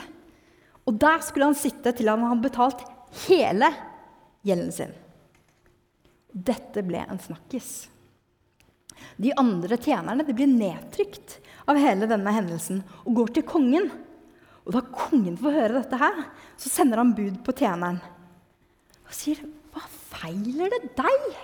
Og 0.85 0.99
der 1.01 1.23
skulle 1.25 1.49
han 1.49 1.59
sitte 1.59 1.95
til 1.97 2.11
han 2.11 2.25
hadde 2.27 2.45
betalt 2.45 2.85
hele 3.25 3.71
gjelden 4.45 4.73
sin. 4.75 4.95
Dette 6.35 6.83
ble 6.85 7.03
en 7.05 7.21
snakkis. 7.23 7.87
De 9.21 9.33
andre 9.39 9.79
tjenerne 9.79 10.27
de 10.27 10.35
blir 10.37 10.51
nedtrykt 10.51 11.39
av 11.71 11.79
hele 11.81 12.09
denne 12.11 12.33
hendelsen 12.35 12.83
og 13.05 13.21
går 13.21 13.35
til 13.37 13.47
kongen. 13.49 13.89
Og 14.65 14.73
da 14.73 14.81
kongen 14.89 15.37
får 15.37 15.57
høre 15.59 15.77
dette, 15.77 15.99
her, 16.01 16.25
så 16.57 16.73
sender 16.73 17.03
han 17.03 17.13
bud 17.17 17.41
på 17.45 17.55
tjeneren 17.57 18.01
og 19.05 19.13
sier, 19.13 19.37
'Hva 19.45 19.85
feiler 19.85 20.73
det 20.73 20.95
deg?' 20.97 21.37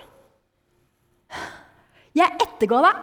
'Jeg 2.17 2.37
etterga 2.41 2.81
deg 2.87 2.95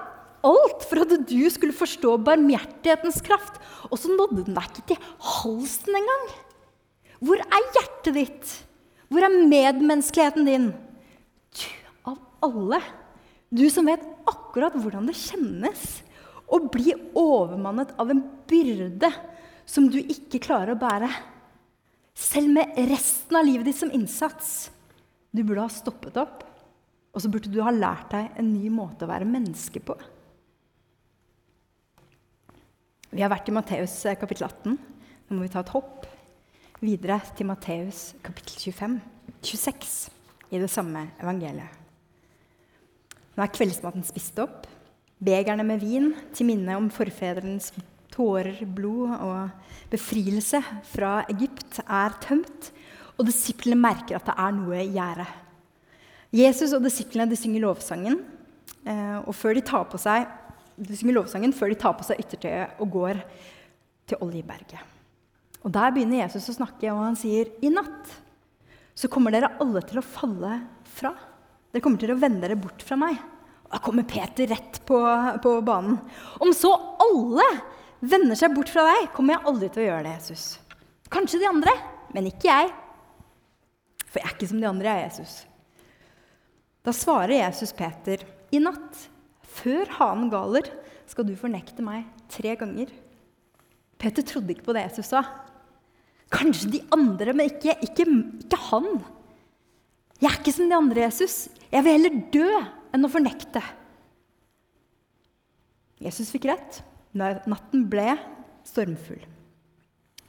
alt 0.49 0.83
for 0.91 1.03
at 1.05 1.15
du 1.31 1.51
skulle 1.51 1.73
forstå 1.73 2.19
barmhjertighetens 2.27 3.23
kraft.' 3.23 3.63
'Og 3.91 3.97
så 3.99 4.11
nådde 4.11 4.45
den 4.45 4.59
deg 4.59 4.67
ikke 4.67 4.87
til 4.91 5.05
halsen 5.21 5.95
engang.' 5.95 6.29
'Hvor 7.23 7.39
er 7.39 7.71
hjertet 7.79 8.15
ditt? 8.15 8.67
Hvor 9.09 9.23
er 9.23 9.47
medmenneskeligheten 9.47 10.45
din?' 10.45 10.75
Du 11.55 11.71
av 12.11 12.19
alle, 12.43 12.83
du 13.55 13.71
som 13.71 13.87
vet 13.87 14.03
akkurat 14.27 14.75
hvordan 14.75 15.07
det 15.07 15.17
kjennes 15.17 16.03
å 16.49 16.59
bli 16.69 16.93
overmannet 17.15 17.95
av 17.99 18.11
en 18.11 18.21
byrde 18.49 19.11
som 19.69 19.89
du 19.93 20.01
ikke 20.01 20.41
klarer 20.43 20.75
å 20.75 20.81
bære. 20.81 21.09
Selv 22.19 22.51
med 22.57 22.79
resten 22.89 23.37
av 23.39 23.47
livet 23.47 23.69
ditt 23.69 23.79
som 23.79 23.93
innsats. 23.95 24.71
Du 25.31 25.45
burde 25.45 25.67
ha 25.67 25.71
stoppet 25.71 26.17
opp, 26.19 26.43
og 27.13 27.23
så 27.23 27.31
burde 27.31 27.53
du 27.53 27.61
ha 27.63 27.75
lært 27.75 28.11
deg 28.15 28.39
en 28.41 28.49
ny 28.55 28.71
måte 28.73 29.05
å 29.05 29.11
være 29.11 29.29
menneske 29.29 29.83
på. 29.85 29.97
Vi 33.13 33.23
har 33.25 33.33
vært 33.33 33.49
i 33.49 33.55
Matteus 33.57 33.95
eh, 34.09 34.19
kapittel 34.21 34.49
18. 34.49 34.79
Nå 35.29 35.37
må 35.37 35.45
vi 35.45 35.53
ta 35.53 35.63
et 35.63 35.73
hopp 35.73 36.09
videre 36.85 37.19
til 37.37 37.49
Matteus 37.49 38.13
kapittel 38.25 38.61
25, 38.69 38.99
26 39.43 39.95
i 40.53 40.61
det 40.61 40.69
samme 40.73 41.07
evangeliet. 41.21 41.77
Nå 43.37 43.45
er 43.45 43.55
kveldsmaten 43.55 44.05
spist 44.07 44.39
opp. 44.43 44.67
Begerne 45.23 45.65
med 45.67 45.83
vin 45.83 46.13
til 46.35 46.49
minne 46.51 46.77
om 46.79 46.91
forfedrenes 46.93 47.73
tårer, 48.19 48.59
blod 48.67 49.15
og 49.15 49.93
befrielse 49.93 50.61
fra 50.91 51.21
Egypt 51.31 51.79
er 51.87 52.19
tømt, 52.25 52.73
og 53.19 53.27
disiplene 53.27 53.79
merker 53.79 54.19
at 54.19 54.27
det 54.27 54.35
er 54.39 54.59
noe 54.59 54.83
i 54.83 54.91
gjære. 54.95 55.29
Jesus 56.35 56.75
og 56.77 56.85
disiplene 56.85 57.31
de 57.31 57.39
synger 57.39 57.65
lovsangen, 57.65 58.21
eh, 58.85 59.17
og 59.23 59.33
før 59.35 59.57
de 59.57 59.65
tar 59.65 59.87
på 59.89 60.01
seg 60.03 60.27
de 60.79 60.97
synger 60.97 61.17
lovsangen 61.17 61.55
før 61.57 61.73
de 61.73 61.79
tar 61.81 61.97
på 61.99 62.07
seg 62.07 62.21
yttertøyet 62.23 62.79
og 62.83 62.93
går 62.95 63.21
til 64.09 64.23
Oljeberget. 64.25 64.79
Og 65.67 65.73
Der 65.75 65.91
begynner 65.93 66.23
Jesus 66.23 66.49
å 66.53 66.59
snakke, 66.61 66.87
og 66.93 67.03
han 67.03 67.19
sier 67.19 67.51
i 67.65 67.73
natt 67.73 68.13
så 68.99 69.11
kommer 69.11 69.35
dere 69.35 69.53
alle 69.63 69.83
til 69.87 70.01
å 70.01 70.07
falle 70.07 70.55
fra. 70.91 71.13
Dere 71.71 71.83
kommer 71.85 72.01
til 72.03 72.15
å 72.15 72.19
vende 72.19 72.43
dere 72.43 72.59
bort 72.59 72.83
fra 72.83 72.99
meg. 72.99 73.19
Da 73.69 73.79
kommer 73.85 74.07
Peter 74.09 74.49
rett 74.51 74.81
på, 74.89 74.99
på 75.45 75.53
banen. 75.67 75.99
Om 76.43 76.55
så 76.57 76.73
alle 77.05 77.47
vender 78.01 78.39
seg 78.39 78.55
bort 78.55 78.71
fra 78.73 78.85
deg, 78.89 79.11
kommer 79.15 79.37
jeg 79.37 79.51
aldri 79.51 79.71
til 79.73 79.85
å 79.85 79.89
gjøre 79.89 80.07
det, 80.07 80.15
Jesus. 80.21 80.45
Kanskje 81.13 81.41
de 81.43 81.49
andre, 81.51 81.75
men 82.15 82.29
ikke 82.31 82.51
jeg. 82.51 82.73
For 84.09 84.21
jeg 84.21 84.29
er 84.29 84.37
ikke 84.37 84.51
som 84.51 84.63
de 84.63 84.69
andre, 84.69 84.95
jeg, 84.95 85.11
Jesus. 85.11 85.35
Da 86.87 86.95
svarer 86.97 87.41
Jesus 87.41 87.75
Peter, 87.77 88.23
i 88.55 88.61
natt 88.63 89.09
før 89.59 89.91
hanen 89.99 90.31
galer, 90.33 90.69
skal 91.09 91.27
du 91.27 91.35
fornekte 91.37 91.85
meg 91.85 92.07
tre 92.33 92.55
ganger. 92.61 92.91
Peter 93.99 94.25
trodde 94.25 94.55
ikke 94.55 94.69
på 94.69 94.77
det 94.77 94.87
Jesus 94.87 95.11
sa. 95.11 95.25
Kanskje 96.33 96.75
de 96.77 96.83
andre, 96.95 97.33
men 97.35 97.49
ikke, 97.49 97.75
ikke, 97.85 98.05
ikke 98.45 98.61
han. 98.69 98.89
Jeg 100.19 100.29
er 100.31 100.39
ikke 100.41 100.55
som 100.55 100.69
de 100.69 100.77
andre, 100.77 101.07
Jesus. 101.07 101.37
Jeg 101.73 101.85
vil 101.85 101.97
heller 101.97 102.21
dø 102.35 102.49
enn 102.95 103.07
å 103.07 103.11
fornekte. 103.13 103.63
Jesus 106.05 106.31
fikk 106.33 106.49
rett. 106.51 106.81
Natten 107.19 107.85
ble 107.91 108.15
stormfull. 108.69 109.21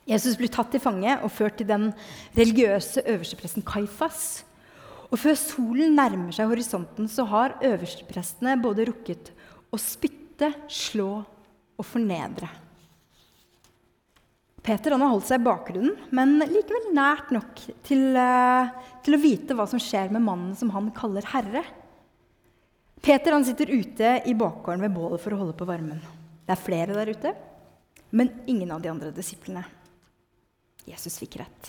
Jesus 0.10 0.38
blir 0.40 0.50
tatt 0.50 0.72
til 0.74 0.82
fange 0.82 1.20
og 1.22 1.30
ført 1.34 1.60
til 1.60 1.70
den 1.70 1.92
religiøse 2.38 3.04
øverstepresten 3.06 3.66
Kaifas. 3.66 4.42
Og 5.10 5.18
før 5.22 5.38
solen 5.38 5.96
nærmer 5.98 6.34
seg 6.34 6.50
horisonten, 6.50 7.10
så 7.10 7.26
har 7.30 7.58
øversteprestene 7.66 8.58
både 8.62 8.88
rukket 8.90 9.32
å 9.70 9.78
spytte, 9.82 10.52
slå 10.70 11.12
og 11.20 11.86
fornedre. 11.86 12.50
Peter 14.66 14.94
han 14.94 15.02
har 15.02 15.14
holdt 15.14 15.30
seg 15.30 15.42
i 15.42 15.46
bakgrunnen, 15.48 15.96
men 16.14 16.38
likevel 16.42 16.92
nært 16.94 17.32
nok 17.34 17.62
til, 17.88 18.12
uh, 18.14 18.70
til, 19.06 19.16
å 19.16 19.22
vite 19.22 19.56
hva 19.58 19.66
som 19.70 19.82
skjer 19.82 20.12
med 20.14 20.26
mannen 20.26 20.54
som 20.58 20.72
han 20.76 20.92
kaller 20.96 21.26
herre. 21.32 21.64
Peter 23.00 23.34
han 23.34 23.46
sitter 23.48 23.72
ute 23.72 24.18
i 24.28 24.36
bakgården 24.38 24.84
ved 24.84 24.94
bålet 24.98 25.24
for 25.24 25.34
å 25.34 25.40
holde 25.42 25.56
på 25.58 25.68
varmen. 25.70 26.02
Det 26.50 26.56
er 26.56 26.66
flere 26.66 26.96
der 26.98 27.10
ute, 27.14 27.32
men 28.10 28.32
ingen 28.50 28.72
av 28.74 28.80
de 28.82 28.90
andre 28.90 29.12
disiplene. 29.14 29.62
Jesus 30.90 31.20
fikk 31.22 31.36
rett. 31.38 31.68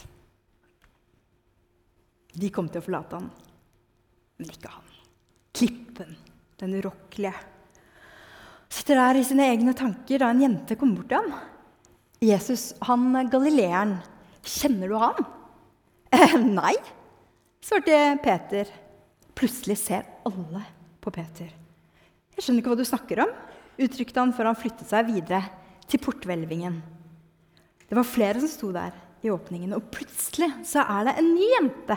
De 2.32 2.48
kom 2.48 2.70
til 2.72 2.80
å 2.80 2.86
forlate 2.86 3.18
ham, 3.18 3.26
men 4.40 4.54
ikke 4.54 4.70
han. 4.72 4.86
Klippen, 5.52 6.14
den 6.62 6.78
urokkelige. 6.80 7.34
Sitter 8.72 9.02
der 9.02 9.20
i 9.20 9.26
sine 9.28 9.50
egne 9.52 9.76
tanker 9.76 10.24
da 10.24 10.30
en 10.32 10.40
jente 10.46 10.78
kommer 10.80 11.02
bort 11.02 11.12
til 11.12 11.28
ham. 11.28 11.36
Jesus, 12.24 12.70
han 12.88 13.12
galileeren, 13.28 13.98
kjenner 14.40 14.88
du 14.88 14.96
han? 15.04 15.20
Eh, 16.08 16.38
nei, 16.40 16.72
svarte 17.60 18.00
Peter. 18.24 18.72
Plutselig 19.36 19.76
ser 19.84 20.08
alle 20.24 20.64
på 21.04 21.12
Peter. 21.12 21.52
Jeg 22.32 22.46
skjønner 22.46 22.64
ikke 22.64 22.72
hva 22.72 22.80
du 22.80 22.88
snakker 22.88 23.26
om, 23.28 23.38
uttrykte 23.80 24.20
han 24.20 24.34
før 24.36 24.50
han 24.50 24.58
flyttet 24.58 24.88
seg 24.90 25.08
videre 25.08 25.42
til 25.90 26.02
porthvelvingen. 26.02 26.80
Det 27.90 27.98
var 27.98 28.06
flere 28.06 28.42
som 28.42 28.50
sto 28.50 28.74
der. 28.74 28.92
i 29.20 29.28
åpningen, 29.28 29.74
og 29.76 29.90
plutselig 29.92 30.46
så 30.64 30.80
er 30.80 31.04
det 31.04 31.12
en 31.20 31.26
ny 31.34 31.44
jente 31.50 31.96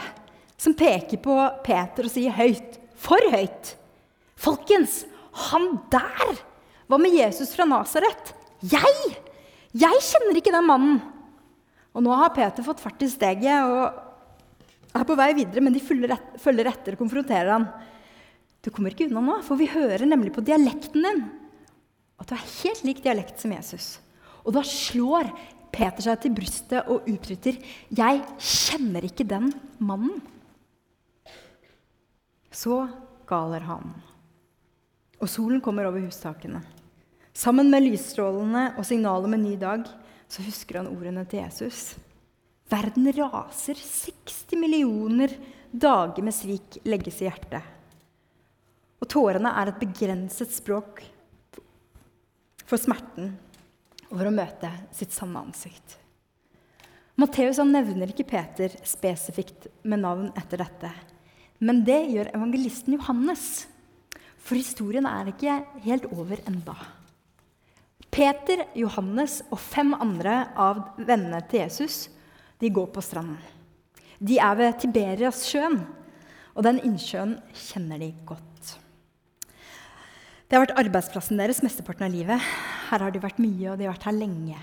som 0.59 0.73
peker 0.75 1.21
på 1.23 1.35
Peter 1.63 2.03
og 2.03 2.11
sier 2.11 2.35
høyt, 2.35 2.75
for 2.99 3.31
høyt. 3.31 3.69
Folkens, 4.35 5.05
han 5.51 5.77
der 5.87 6.41
var 6.91 6.99
med 6.99 7.15
Jesus 7.15 7.53
fra 7.55 7.63
Nasaret. 7.63 8.33
Jeg! 8.59 9.13
Jeg 9.71 10.01
kjenner 10.03 10.35
ikke 10.35 10.51
den 10.51 10.67
mannen. 10.67 10.99
Og 11.95 12.03
nå 12.03 12.11
har 12.11 12.33
Peter 12.35 12.65
fått 12.65 12.83
fart 12.83 13.07
i 13.07 13.07
steget 13.07 13.63
og 13.63 14.99
er 14.99 15.07
på 15.07 15.17
vei 15.17 15.29
videre, 15.37 15.63
men 15.63 15.71
de 15.71 15.79
følger 15.79 16.69
etter 16.73 16.97
og 16.97 16.99
konfronterer 17.05 17.53
han. 17.53 17.69
Du 18.59 18.67
kommer 18.67 18.91
ikke 18.91 19.07
unna 19.07 19.23
nå, 19.23 19.39
for 19.47 19.55
vi 19.59 19.71
hører 19.71 20.03
nemlig 20.03 20.35
på 20.35 20.43
dialekten 20.43 21.07
din 21.07 21.23
at 22.19 22.29
du 22.29 22.35
er 22.35 22.49
helt 22.61 22.83
lik 22.85 23.01
dialekt 23.03 23.41
som 23.41 23.53
Jesus. 23.55 23.97
Og 24.43 24.55
da 24.55 24.63
slår 24.67 25.31
Peter 25.73 26.05
seg 26.05 26.21
til 26.21 26.35
brystet 26.37 26.85
og 26.87 27.07
utbryter, 27.09 27.57
'Jeg 27.89 28.21
kjenner 28.37 29.01
ikke 29.03 29.25
den 29.27 29.53
mannen'. 29.79 30.21
Så 32.51 32.87
galer 33.25 33.65
han. 33.65 33.93
Og 35.19 35.29
solen 35.29 35.61
kommer 35.61 35.85
over 35.85 35.99
hustakene. 35.99 36.61
Sammen 37.33 37.71
med 37.71 37.81
lysstrålene 37.81 38.77
og 38.77 38.85
signalet 38.85 39.29
med 39.29 39.39
ny 39.39 39.55
dag 39.57 39.87
så 40.29 40.43
husker 40.45 40.77
han 40.77 40.91
ordene 40.91 41.25
til 41.25 41.39
Jesus. 41.39 41.95
Verden 42.69 43.09
raser. 43.17 43.73
60 43.73 44.55
millioner 44.59 45.33
dager 45.71 46.21
med 46.21 46.33
svik 46.33 46.77
legges 46.85 47.21
i 47.21 47.27
hjertet. 47.27 47.63
Og 49.01 49.09
tårene 49.09 49.49
er 49.49 49.71
et 49.71 49.81
begrenset 49.81 50.53
språk 50.53 51.01
for 52.69 52.81
smerten 52.81 53.33
og 54.09 54.15
for 54.15 54.29
å 54.29 54.33
møte 54.33 54.69
sitt 54.95 55.13
sanne 55.15 55.41
ansikt. 55.41 55.97
Matteus 57.19 57.59
nevner 57.61 58.09
ikke 58.09 58.25
Peter 58.25 58.73
spesifikt 58.87 59.67
med 59.85 60.01
navn 60.01 60.31
etter 60.39 60.63
dette. 60.63 60.89
Men 61.61 61.83
det 61.85 61.99
gjør 62.09 62.31
evangelisten 62.33 62.97
Johannes. 62.97 63.67
For 64.41 64.57
historien 64.57 65.05
er 65.07 65.29
ikke 65.31 65.59
helt 65.85 66.07
over 66.11 66.41
enda. 66.49 66.75
Peter, 68.13 68.65
Johannes 68.77 69.39
og 69.49 69.61
fem 69.61 69.93
andre 69.95 70.43
av 70.59 70.83
vennene 70.99 71.41
til 71.49 71.63
Jesus 71.63 72.07
de 72.61 72.69
går 72.73 72.89
på 72.93 73.01
stranden. 73.01 73.39
De 74.23 74.37
er 74.39 74.55
ved 74.55 74.77
Tiberias-sjøen, 74.79 75.79
og 76.53 76.65
den 76.65 76.79
innsjøen 76.85 77.33
kjenner 77.57 77.99
de 77.99 78.11
godt. 78.27 78.52
Det 80.53 80.59
har 80.59 80.67
vært 80.67 80.83
arbeidsplassen 80.83 81.39
deres 81.41 81.63
mesteparten 81.65 82.05
av 82.05 82.11
livet. 82.13 82.49
Her 82.91 83.01
har 83.01 83.09
de 83.09 83.17
vært 83.23 83.39
mye, 83.41 83.71
og 83.71 83.79
de 83.79 83.87
har 83.87 83.95
vært 83.95 84.03
her 84.05 84.13
lenge. 84.13 84.57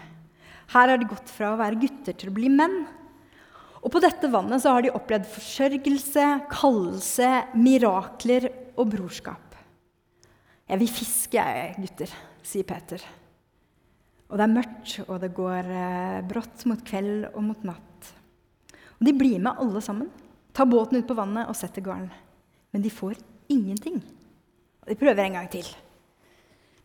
Her 0.71 0.93
har 0.93 1.01
de 1.01 1.09
gått 1.11 1.33
fra 1.35 1.49
å 1.51 1.57
være 1.59 1.81
gutter 1.83 2.15
til 2.15 2.31
å 2.31 2.35
bli 2.37 2.47
menn. 2.47 2.77
Og 3.83 3.91
på 3.91 3.99
dette 3.99 4.31
vannet 4.31 4.63
så 4.63 4.77
har 4.77 4.85
de 4.87 4.93
opplevd 4.95 5.27
forsørgelse, 5.33 6.27
kallelse, 6.53 7.31
mirakler 7.59 8.47
og 8.77 8.93
brorskap. 8.93 9.57
Jeg 10.71 10.79
vil 10.85 10.93
fiske, 10.95 11.43
jeg, 11.43 11.75
gutter, 11.83 12.15
sier 12.53 12.71
Peter. 12.71 13.09
Og 14.31 14.39
det 14.39 14.47
er 14.47 14.55
mørkt, 14.55 14.95
og 15.09 15.19
det 15.27 15.33
går 15.41 15.75
eh, 15.75 16.23
brått 16.31 16.69
mot 16.71 16.87
kveld 16.87 17.33
og 17.33 17.43
mot 17.49 17.67
natt. 17.67 18.13
Og 19.01 19.11
De 19.11 19.19
blir 19.25 19.43
med 19.43 19.59
alle 19.59 19.83
sammen. 19.83 20.07
Tar 20.55 20.71
båten 20.71 21.03
ut 21.03 21.11
på 21.11 21.19
vannet 21.19 21.51
og 21.51 21.59
setter 21.59 21.83
garn. 21.83 22.07
Men 22.71 22.87
de 22.87 22.95
får 22.95 23.19
ingenting. 23.51 23.99
De 24.89 24.97
prøver 24.99 25.27
en 25.27 25.39
gang 25.39 25.51
til. 25.53 25.67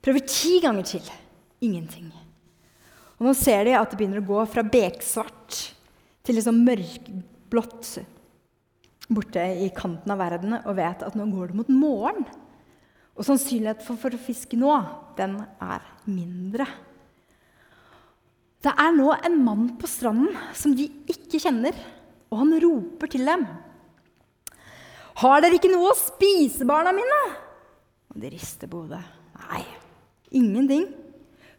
Prøver 0.04 0.26
ti 0.28 0.60
ganger 0.64 0.88
til. 0.88 1.08
Ingenting. 1.64 2.12
Og 3.16 3.30
nå 3.30 3.34
ser 3.38 3.64
de 3.66 3.78
at 3.78 3.92
det 3.92 4.00
begynner 4.00 4.22
å 4.22 4.28
gå 4.28 4.42
fra 4.52 4.66
beksvart 4.68 5.62
til 6.26 6.38
liksom 6.38 6.64
mørkblått 6.66 7.94
borte 9.06 9.44
i 9.62 9.70
kanten 9.76 10.12
av 10.12 10.20
verden, 10.20 10.58
og 10.66 10.78
vet 10.78 11.04
at 11.06 11.16
nå 11.18 11.28
går 11.30 11.52
det 11.52 11.60
mot 11.60 11.72
morgen. 11.72 12.26
Og 13.16 13.24
sannsynligheten 13.28 13.86
for, 13.86 14.00
for 14.02 14.16
å 14.18 14.20
fiske 14.20 14.58
nå, 14.60 14.74
den 15.16 15.38
er 15.64 15.86
mindre. 16.10 16.68
Det 18.66 18.74
er 18.74 18.96
nå 18.98 19.12
en 19.14 19.38
mann 19.46 19.68
på 19.80 19.88
stranden 19.88 20.34
som 20.58 20.74
de 20.76 20.90
ikke 21.12 21.40
kjenner, 21.40 21.78
og 22.34 22.42
han 22.42 22.56
roper 22.64 23.14
til 23.14 23.30
dem. 23.30 23.46
Har 25.22 25.40
dere 25.40 25.60
ikke 25.60 25.72
noe 25.72 25.94
å 25.94 26.00
spise, 26.00 26.66
barna 26.68 26.92
mine? 26.96 27.20
De 28.16 28.32
rister 28.32 28.72
på 28.72 28.86
hodet. 28.86 29.04
Nei, 29.50 29.64
ingenting. 30.32 30.88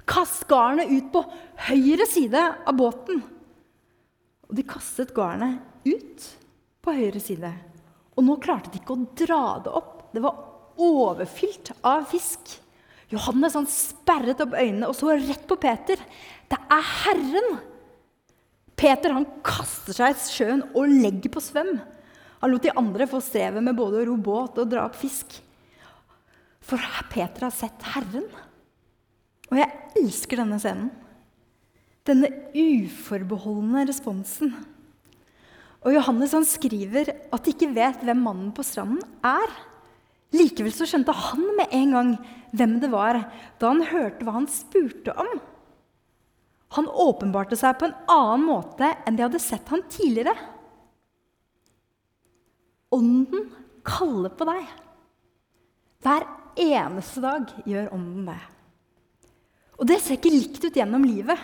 Kast 0.09 0.47
garnet 0.49 0.89
ut 0.89 1.11
på 1.13 1.23
høyre 1.69 2.07
side 2.09 2.43
av 2.65 2.77
båten. 2.79 3.21
Og 4.47 4.55
de 4.57 4.65
kastet 4.67 5.13
garnet 5.17 5.61
ut 5.85 6.29
på 6.81 6.95
høyre 6.97 7.21
side. 7.21 7.51
Og 8.17 8.25
nå 8.25 8.39
klarte 8.41 8.73
de 8.73 8.81
ikke 8.81 8.97
å 8.97 9.09
dra 9.19 9.43
det 9.65 9.75
opp. 9.77 10.07
Det 10.15 10.23
var 10.25 10.39
overfylt 10.81 11.75
av 11.85 12.07
fisk. 12.09 12.55
Johannes 13.13 13.55
han 13.59 13.69
sperret 13.71 14.41
opp 14.43 14.57
øynene 14.57 14.89
og 14.89 14.97
så 14.99 15.13
rett 15.13 15.45
på 15.47 15.59
Peter. 15.61 16.01
Det 16.49 16.59
er 16.59 16.93
Herren! 17.05 17.59
Peter 18.77 19.15
han 19.15 19.25
kaster 19.45 19.97
seg 19.97 20.13
i 20.13 20.31
sjøen 20.31 20.63
og 20.77 20.91
legger 20.91 21.33
på 21.33 21.41
svøm. 21.41 21.77
Han 22.43 22.53
lot 22.53 22.65
de 22.67 22.75
andre 22.77 23.07
få 23.09 23.23
strevet 23.25 23.65
med 23.65 23.77
både 23.77 24.03
å 24.03 24.09
ro 24.11 24.17
båt 24.21 24.59
og 24.61 24.69
dra 24.69 24.85
opp 24.89 24.99
fisk. 25.01 25.39
For 26.67 26.83
Peter 27.13 27.47
har 27.47 27.55
sett 27.55 27.85
Herren. 27.95 28.27
Og 29.53 29.59
jeg 29.61 30.01
elsker 30.01 30.43
denne 30.43 30.59
scenen. 30.63 30.91
Denne 32.07 32.31
uforbeholdne 32.55 33.85
responsen. 33.87 34.53
Og 35.87 35.95
Johannes 35.95 36.35
han 36.35 36.47
skriver 36.47 37.13
at 37.15 37.47
de 37.47 37.55
ikke 37.55 37.71
vet 37.75 38.03
hvem 38.03 38.23
mannen 38.27 38.53
på 38.55 38.65
stranden 38.67 39.03
er. 39.27 39.53
Likevel 40.35 40.75
så 40.75 40.89
skjønte 40.91 41.15
han 41.15 41.45
med 41.59 41.75
en 41.75 41.93
gang 41.95 42.15
hvem 42.57 42.79
det 42.83 42.91
var, 42.91 43.21
da 43.61 43.71
han 43.71 43.85
hørte 43.87 44.27
hva 44.27 44.35
han 44.41 44.49
spurte 44.51 45.15
om. 45.15 45.37
Han 46.75 46.89
åpenbarte 46.91 47.59
seg 47.59 47.77
på 47.79 47.87
en 47.89 47.95
annen 48.11 48.47
måte 48.49 48.91
enn 49.07 49.19
de 49.19 49.23
hadde 49.23 49.43
sett 49.43 49.71
han 49.71 49.85
tidligere. 49.87 50.35
Ånden 52.95 53.47
kaller 53.87 54.35
på 54.35 54.49
deg. 54.49 54.67
Hver 56.03 56.27
eneste 56.61 57.23
dag 57.25 57.51
gjør 57.69 57.93
ånden 57.95 58.29
det. 58.31 58.41
Og 59.77 59.89
det 59.89 60.01
ser 60.03 60.17
ikke 60.17 60.33
likt 60.33 60.65
ut 60.65 60.77
gjennom 60.77 61.05
livet. 61.05 61.41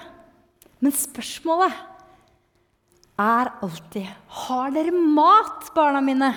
Men 0.83 0.94
spørsmålet 0.96 1.75
er 3.22 3.51
alltid 3.62 4.09
Har 4.42 4.72
dere 4.75 4.92
mat, 4.92 5.68
barna 5.77 6.01
mine? 6.03 6.33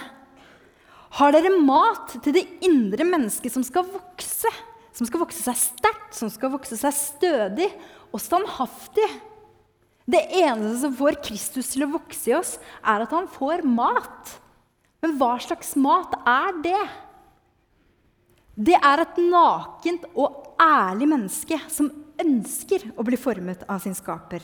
Har 1.15 1.31
dere 1.31 1.53
mat 1.63 2.17
til 2.23 2.35
det 2.35 2.43
indre 2.67 3.07
mennesket 3.07 3.53
som 3.53 3.63
skal 3.65 3.87
vokse? 3.87 4.51
Som 4.95 5.07
skal 5.07 5.23
vokse 5.23 5.41
seg 5.43 5.57
sterkt, 5.59 6.11
som 6.15 6.31
skal 6.31 6.51
vokse 6.53 6.77
seg 6.79 6.95
stødig 6.95 7.69
og 8.11 8.21
standhaftig? 8.23 9.07
Det 10.05 10.21
eneste 10.37 10.83
som 10.83 10.93
får 10.95 11.17
Kristus 11.25 11.71
til 11.73 11.87
å 11.87 11.93
vokse 11.95 12.29
i 12.29 12.35
oss, 12.37 12.57
er 12.85 13.03
at 13.03 13.15
han 13.15 13.27
får 13.31 13.63
mat. 13.65 14.35
Men 15.01 15.15
hva 15.19 15.33
slags 15.41 15.73
mat 15.79 16.13
er 16.21 16.61
det? 16.63 16.83
Det 18.55 18.75
er 18.79 19.01
et 19.03 19.17
nakent 19.19 20.05
og 20.15 20.55
ærlig 20.61 21.09
menneske 21.11 21.57
som 21.67 21.91
ønsker 22.23 22.87
å 22.95 23.03
bli 23.03 23.19
formet 23.19 23.65
av 23.67 23.81
sin 23.83 23.95
skaper. 23.97 24.43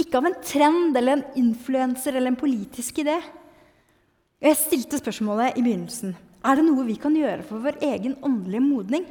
Ikke 0.00 0.16
av 0.16 0.28
en 0.30 0.38
trend 0.40 0.96
eller 0.96 1.18
en 1.18 1.24
influenser 1.36 2.16
eller 2.16 2.32
en 2.32 2.40
politisk 2.40 3.02
idé. 3.04 3.18
Jeg 4.42 4.58
stilte 4.58 4.98
spørsmålet 4.98 5.58
i 5.60 5.64
begynnelsen 5.64 6.16
er 6.42 6.58
det 6.58 6.64
noe 6.66 6.86
vi 6.88 6.96
kan 6.98 7.14
gjøre 7.14 7.44
for 7.46 7.62
vår 7.62 7.76
egen 7.92 8.16
åndelige 8.24 8.64
modning. 8.64 9.04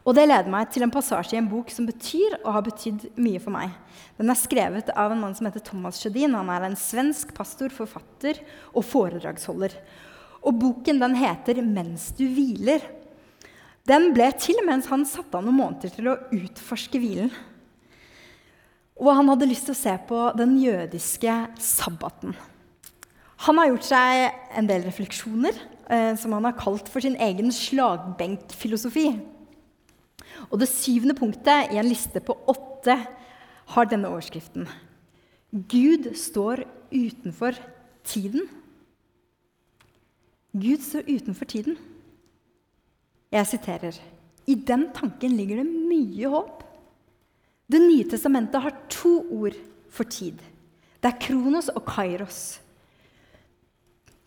Og 0.00 0.16
det 0.16 0.26
leder 0.26 0.50
meg 0.50 0.70
til 0.72 0.82
en 0.84 0.92
passasje 0.92 1.36
i 1.36 1.40
en 1.40 1.48
bok 1.48 1.70
som 1.72 1.86
betyr 1.88 2.38
og 2.40 2.52
har 2.56 2.64
betydd 2.66 3.06
mye 3.20 3.40
for 3.40 3.54
meg. 3.54 3.72
Den 4.18 4.32
er 4.32 4.38
skrevet 4.40 4.90
av 4.96 5.12
en 5.12 5.22
mann 5.22 5.36
som 5.36 5.46
heter 5.46 5.62
Thomas 5.64 6.00
Sjødin. 6.00 6.34
Han 6.34 6.50
er 6.52 6.66
en 6.66 6.78
svensk 6.78 7.34
pastor, 7.36 7.72
forfatter 7.72 8.40
og 8.72 8.84
foredragsholder. 8.88 9.76
Og 10.40 10.56
boken 10.56 11.00
den 11.00 11.14
heter 11.16 11.62
'Mens 11.62 12.12
du 12.16 12.24
hviler'. 12.24 12.82
Den 13.86 14.12
ble 14.14 14.28
til 14.38 14.60
mens 14.66 14.86
han 14.86 15.04
satte 15.04 15.34
av 15.36 15.44
noen 15.44 15.56
måneder 15.56 15.90
til 15.94 16.08
å 16.08 16.18
utforske 16.30 16.98
hvilen. 17.00 17.30
Og 19.00 19.14
han 19.16 19.28
hadde 19.32 19.48
lyst 19.48 19.66
til 19.68 19.74
å 19.74 19.80
se 19.80 19.94
på 20.08 20.20
den 20.36 20.58
jødiske 20.60 21.34
sabbaten. 21.56 22.36
Han 23.46 23.56
har 23.56 23.70
gjort 23.70 23.88
seg 23.88 24.34
en 24.60 24.68
del 24.68 24.84
refleksjoner 24.84 25.56
eh, 25.88 26.12
som 26.20 26.32
han 26.36 26.44
har 26.44 26.58
kalt 26.60 26.90
for 26.92 27.00
sin 27.00 27.16
egen 27.16 27.48
slagbenkfilosofi. 27.48 29.08
Og 30.50 30.60
det 30.60 30.68
syvende 30.68 31.16
punktet 31.16 31.72
i 31.72 31.80
en 31.80 31.88
liste 31.88 32.20
på 32.20 32.36
åtte 32.52 32.98
har 33.74 33.88
denne 33.88 34.10
overskriften. 34.12 34.68
Gud 35.50 36.12
står 36.14 36.66
utenfor 36.92 37.56
tiden. 38.06 38.44
Gud 40.52 40.82
står 40.82 41.06
utenfor 41.06 41.46
tiden. 41.46 41.76
Jeg 43.30 43.46
siterer 43.46 44.00
I 44.50 44.54
den 44.54 44.88
tanken 44.94 45.36
ligger 45.36 45.60
det 45.60 45.68
mye 45.68 46.30
håp. 46.32 46.64
Det 47.70 47.78
nye 47.78 48.06
testamentet 48.10 48.62
har 48.64 48.74
to 48.90 49.20
ord 49.30 49.54
for 49.90 50.08
tid. 50.10 50.40
Det 51.00 51.06
er 51.06 51.20
kronos 51.22 51.70
og 51.70 51.84
kairos. 51.86 52.58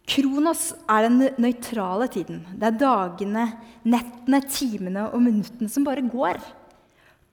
Kronos 0.08 0.72
er 0.90 1.08
den 1.08 1.20
nøytrale 1.44 2.08
tiden. 2.12 2.42
Det 2.56 2.70
er 2.70 2.80
dagene, 2.80 3.46
nettene, 3.84 4.40
timene 4.48 5.10
og 5.12 5.22
minuttene 5.24 5.72
som 5.72 5.84
bare 5.88 6.04
går. 6.08 6.40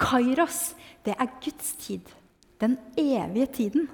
Kairos, 0.01 0.75
det 1.07 1.15
er 1.15 1.31
Guds 1.43 1.73
tid. 1.83 2.11
Den 2.61 2.77
evige 2.99 3.47
tiden. 3.47 3.89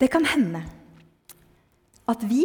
Det 0.00 0.10
kan 0.12 0.24
hende 0.28 0.64
at 2.08 2.24
vi, 2.28 2.42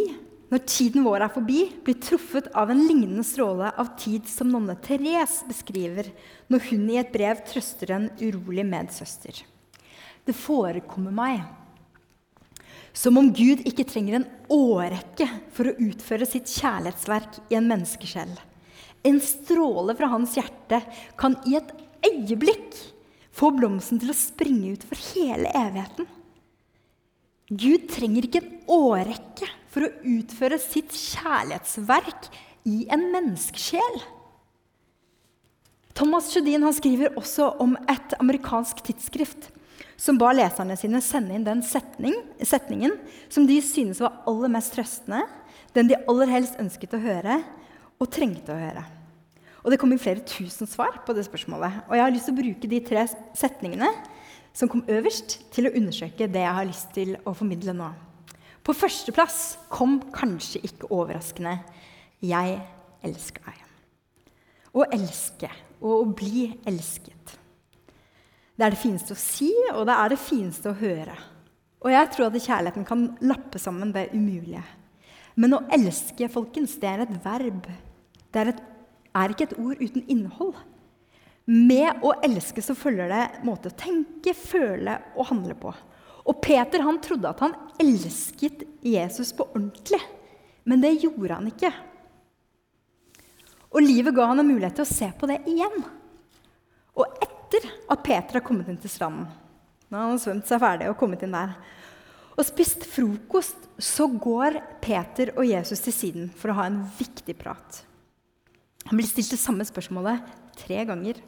når 0.52 0.66
tiden 0.68 1.06
vår 1.06 1.24
er 1.24 1.32
forbi, 1.32 1.62
blir 1.80 1.96
truffet 1.96 2.50
av 2.52 2.68
en 2.68 2.82
lignende 2.84 3.24
stråle 3.24 3.70
av 3.80 3.94
tid 3.96 4.26
som 4.28 4.50
nonne 4.52 4.74
Therese 4.84 5.46
beskriver 5.48 6.10
når 6.52 6.66
hun 6.68 6.82
i 6.92 6.98
et 7.00 7.12
brev 7.14 7.40
trøster 7.48 7.94
en 7.94 8.10
urolig 8.20 8.66
medsøster. 8.68 9.38
Det 10.28 10.34
forekommer 10.36 11.14
meg 11.16 11.40
som 12.92 13.16
om 13.16 13.30
Gud 13.32 13.62
ikke 13.64 13.86
trenger 13.88 14.18
en 14.18 14.28
årrekke 14.52 15.24
for 15.56 15.70
å 15.70 15.76
utføre 15.80 16.28
sitt 16.28 16.52
kjærlighetsverk 16.52 17.38
i 17.48 17.56
en 17.56 17.70
menneskesjel. 17.70 18.34
En 19.08 19.22
stråle 19.24 19.96
fra 19.96 20.10
hans 20.12 20.36
hjerte 20.36 20.82
kan 21.16 21.38
i 21.48 21.56
et 21.56 21.72
øyeblikk 22.10 22.76
få 23.32 23.54
blomsten 23.56 24.02
til 24.02 24.12
å 24.12 24.18
springe 24.20 24.76
ut 24.76 24.84
for 24.84 25.00
hele 25.14 25.48
evigheten. 25.56 26.04
Gud 27.48 27.88
trenger 27.88 28.28
ikke 28.28 28.44
en 28.44 28.54
årrekke 28.76 29.48
for 29.72 29.86
å 29.86 29.92
utføre 30.04 30.58
sitt 30.60 30.92
kjærlighetsverk 30.92 32.28
i 32.68 32.84
en 32.92 33.08
menneskesjel. 33.14 34.02
Thomas 35.96 36.30
Judin 36.32 36.64
skriver 36.72 37.16
også 37.20 37.50
om 37.60 37.74
et 37.90 38.14
amerikansk 38.20 38.80
tidsskrift 38.86 39.50
som 40.00 40.18
ba 40.18 40.32
leserne 40.34 40.76
sine 40.78 41.02
sende 41.04 41.36
inn 41.36 41.44
den 41.46 41.60
setning, 41.64 42.14
setningen 42.40 42.94
som 43.32 43.46
de 43.46 43.58
synes 43.64 44.00
var 44.02 44.22
aller 44.28 44.50
mest 44.52 44.74
trøstende, 44.74 45.20
den 45.76 45.90
de 45.90 46.00
aller 46.10 46.32
helst 46.32 46.58
ønsket 46.60 46.96
å 46.96 47.02
høre 47.02 47.38
og 48.00 48.10
trengte 48.12 48.54
å 48.54 48.58
høre. 48.58 48.84
Og 49.62 49.70
Det 49.70 49.78
kom 49.78 49.92
inn 49.94 50.02
flere 50.02 50.24
tusen 50.26 50.66
svar 50.66 51.04
på 51.06 51.14
det 51.14 51.22
spørsmålet. 51.28 51.84
Og 51.86 51.94
jeg 51.94 52.02
har 52.02 52.14
lyst 52.14 52.26
til 52.26 52.34
å 52.34 52.40
bruke 52.40 52.70
de 52.70 52.80
tre 52.82 53.04
setningene 53.38 53.92
som 54.52 54.68
kom 54.68 54.82
øverst, 54.90 55.38
til 55.54 55.68
å 55.68 55.76
undersøke 55.78 56.26
det 56.28 56.42
jeg 56.42 56.56
har 56.58 56.66
lyst 56.66 56.90
til 56.96 57.14
å 57.24 57.32
formidle 57.36 57.72
nå. 57.76 57.92
På 58.62 58.74
førsteplass 58.76 59.58
kom 59.72 59.98
kanskje 60.14 60.62
ikke 60.62 60.90
overraskende 60.90 61.58
'Jeg 62.22 62.60
elsker 63.02 63.42
deg'. 63.42 63.64
Å 64.72 64.86
elske 64.92 65.50
og 65.82 65.92
å 65.92 66.14
bli 66.14 66.46
elsket. 66.66 67.38
Det 68.56 68.66
er 68.66 68.70
det 68.70 68.78
fineste 68.78 69.14
å 69.14 69.18
si, 69.18 69.50
og 69.74 69.86
det 69.86 69.94
er 69.96 70.08
det 70.12 70.18
fineste 70.18 70.70
å 70.70 70.78
høre. 70.78 71.16
Og 71.82 71.90
jeg 71.90 72.10
tror 72.14 72.28
at 72.28 72.42
kjærligheten 72.44 72.84
kan 72.86 73.16
lappe 73.20 73.58
sammen 73.58 73.92
det 73.92 74.12
umulige. 74.14 74.62
Men 75.34 75.56
å 75.56 75.64
elske, 75.72 76.28
folkens, 76.30 76.76
det 76.78 76.88
er 76.88 77.02
et 77.02 77.14
verb. 77.24 77.66
Det 78.32 78.40
er, 78.40 78.52
et, 78.52 78.60
er 79.16 79.32
ikke 79.32 79.48
et 79.48 79.58
ord 79.58 79.80
uten 79.80 80.04
innhold. 80.06 80.54
Med 81.46 82.04
å 82.06 82.12
elske 82.22 82.62
så 82.62 82.76
følger 82.78 83.10
det 83.10 83.24
måte 83.46 83.72
å 83.72 83.76
tenke, 83.76 84.36
føle 84.36 85.00
og 85.16 85.26
handle 85.32 85.56
på. 85.58 85.72
Og 86.28 86.38
Peter 86.44 86.84
han 86.86 87.00
trodde 87.02 87.30
at 87.30 87.42
han 87.42 87.56
elsket 87.82 88.62
Jesus 88.86 89.32
på 89.34 89.48
ordentlig, 89.50 90.00
men 90.68 90.82
det 90.84 90.94
gjorde 91.02 91.38
han 91.38 91.48
ikke. 91.50 91.72
Og 93.72 93.82
livet 93.82 94.14
ga 94.14 94.28
han 94.30 94.42
en 94.42 94.50
mulighet 94.52 94.76
til 94.78 94.86
å 94.86 94.92
se 94.92 95.08
på 95.18 95.28
det 95.30 95.40
igjen. 95.50 95.84
Og 96.92 97.22
etter 97.24 97.66
at 97.90 98.04
Peter 98.04 98.38
har 98.38 98.44
kommet 98.44 98.68
inn 98.70 98.80
til 98.80 98.92
stranden. 98.92 99.30
Han 99.92 100.14
har 100.14 100.20
svømt 100.20 100.48
seg 100.48 100.60
ferdig 100.62 100.90
og 100.90 100.98
kommet 101.00 101.24
inn 101.24 101.34
der. 101.34 101.56
Og 102.32 102.46
spist 102.48 102.86
frokost, 102.88 103.58
så 103.76 104.06
går 104.06 104.60
Peter 104.84 105.32
og 105.34 105.48
Jesus 105.48 105.82
til 105.84 105.94
siden 105.96 106.28
for 106.36 106.52
å 106.52 106.58
ha 106.60 106.68
en 106.68 106.82
viktig 106.96 107.34
prat. 107.40 107.82
Han 108.88 108.98
blir 108.98 109.08
stilt 109.08 109.34
det 109.34 109.40
samme 109.40 109.66
spørsmålet 109.68 110.24
tre 110.58 110.84
ganger. 110.88 111.18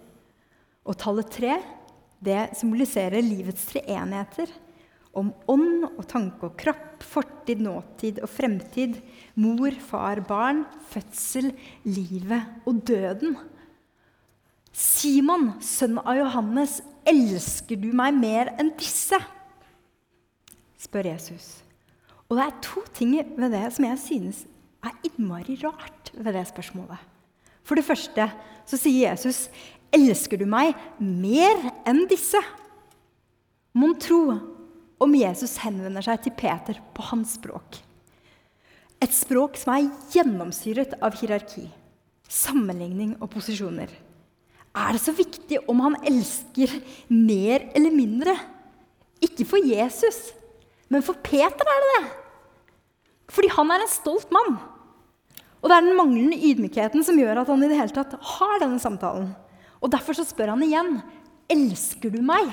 Og 0.84 0.96
tallet 1.00 1.32
tre 1.32 1.58
det 2.24 2.54
symboliserer 2.56 3.24
livets 3.24 3.66
tre 3.68 3.82
enheter. 3.96 4.48
Om 5.14 5.30
ånd 5.50 5.86
og 5.88 6.04
tanke 6.10 6.48
og 6.48 6.56
kropp, 6.58 7.02
fortid, 7.06 7.60
nåtid 7.62 8.20
og 8.24 8.30
fremtid. 8.30 8.98
Mor, 9.38 9.74
far, 9.78 10.22
barn, 10.26 10.64
fødsel, 10.90 11.52
livet 11.86 12.66
og 12.66 12.80
døden. 12.88 13.36
Simon, 14.74 15.52
sønn 15.62 16.00
av 16.02 16.18
Johannes, 16.18 16.80
elsker 17.06 17.78
du 17.78 17.92
meg 17.94 18.16
mer 18.18 18.50
enn 18.58 18.72
disse? 18.78 19.20
spør 20.84 21.12
Jesus. 21.12 21.62
Og 22.28 22.38
det 22.38 22.44
er 22.44 22.58
to 22.64 22.82
ting 22.96 23.14
ved 23.38 23.54
det 23.54 23.68
som 23.76 23.86
jeg 23.86 24.00
synes 24.02 24.42
er 24.84 24.96
innmari 25.06 25.56
rart 25.62 26.10
ved 26.12 26.34
det 26.36 26.44
spørsmålet. 26.50 26.98
For 27.64 27.78
det 27.78 27.86
første 27.86 28.26
så 28.66 28.76
sier 28.80 29.12
Jesus, 29.12 29.48
'Elsker 29.92 30.38
du 30.38 30.46
meg 30.46 30.74
mer 30.98 31.70
enn 31.86 32.06
disse?' 32.10 32.42
Mon 33.74 33.94
tro 33.98 34.53
om 35.04 35.14
Jesus 35.16 35.58
henvender 35.62 36.04
seg 36.04 36.22
til 36.24 36.34
Peter 36.36 36.80
på 36.96 37.04
hans 37.10 37.36
språk. 37.38 37.78
Et 39.04 39.12
språk 39.12 39.58
som 39.60 39.74
er 39.74 39.90
gjennomsyret 40.14 40.96
av 41.04 41.16
hierarki, 41.18 41.66
sammenligning 42.30 43.14
og 43.20 43.28
posisjoner. 43.34 43.90
Er 44.74 44.96
det 44.96 45.02
så 45.04 45.14
viktig 45.14 45.60
om 45.70 45.82
han 45.84 45.98
elsker 46.08 46.72
mer 47.12 47.68
eller 47.76 47.94
mindre? 47.94 48.34
Ikke 49.22 49.46
for 49.46 49.62
Jesus, 49.62 50.32
men 50.90 51.04
for 51.04 51.20
Peter 51.22 51.68
er 51.68 51.84
det 51.84 51.92
det. 51.94 52.12
Fordi 53.34 53.50
han 53.54 53.70
er 53.72 53.84
en 53.84 53.92
stolt 53.92 54.32
mann. 54.34 54.56
Og 55.62 55.70
det 55.70 55.76
er 55.76 55.86
den 55.86 55.96
manglende 55.96 56.36
ydmykheten 56.36 57.04
som 57.06 57.18
gjør 57.18 57.40
at 57.40 57.48
han 57.48 57.62
i 57.64 57.70
det 57.70 57.78
hele 57.78 57.94
tatt 57.94 58.16
har 58.34 58.60
denne 58.60 58.80
samtalen. 58.82 59.30
Og 59.80 59.92
Derfor 59.92 60.16
så 60.16 60.24
spør 60.24 60.54
han 60.54 60.64
igjen, 60.64 61.02
'Elsker 61.48 62.10
du 62.12 62.22
meg?' 62.24 62.52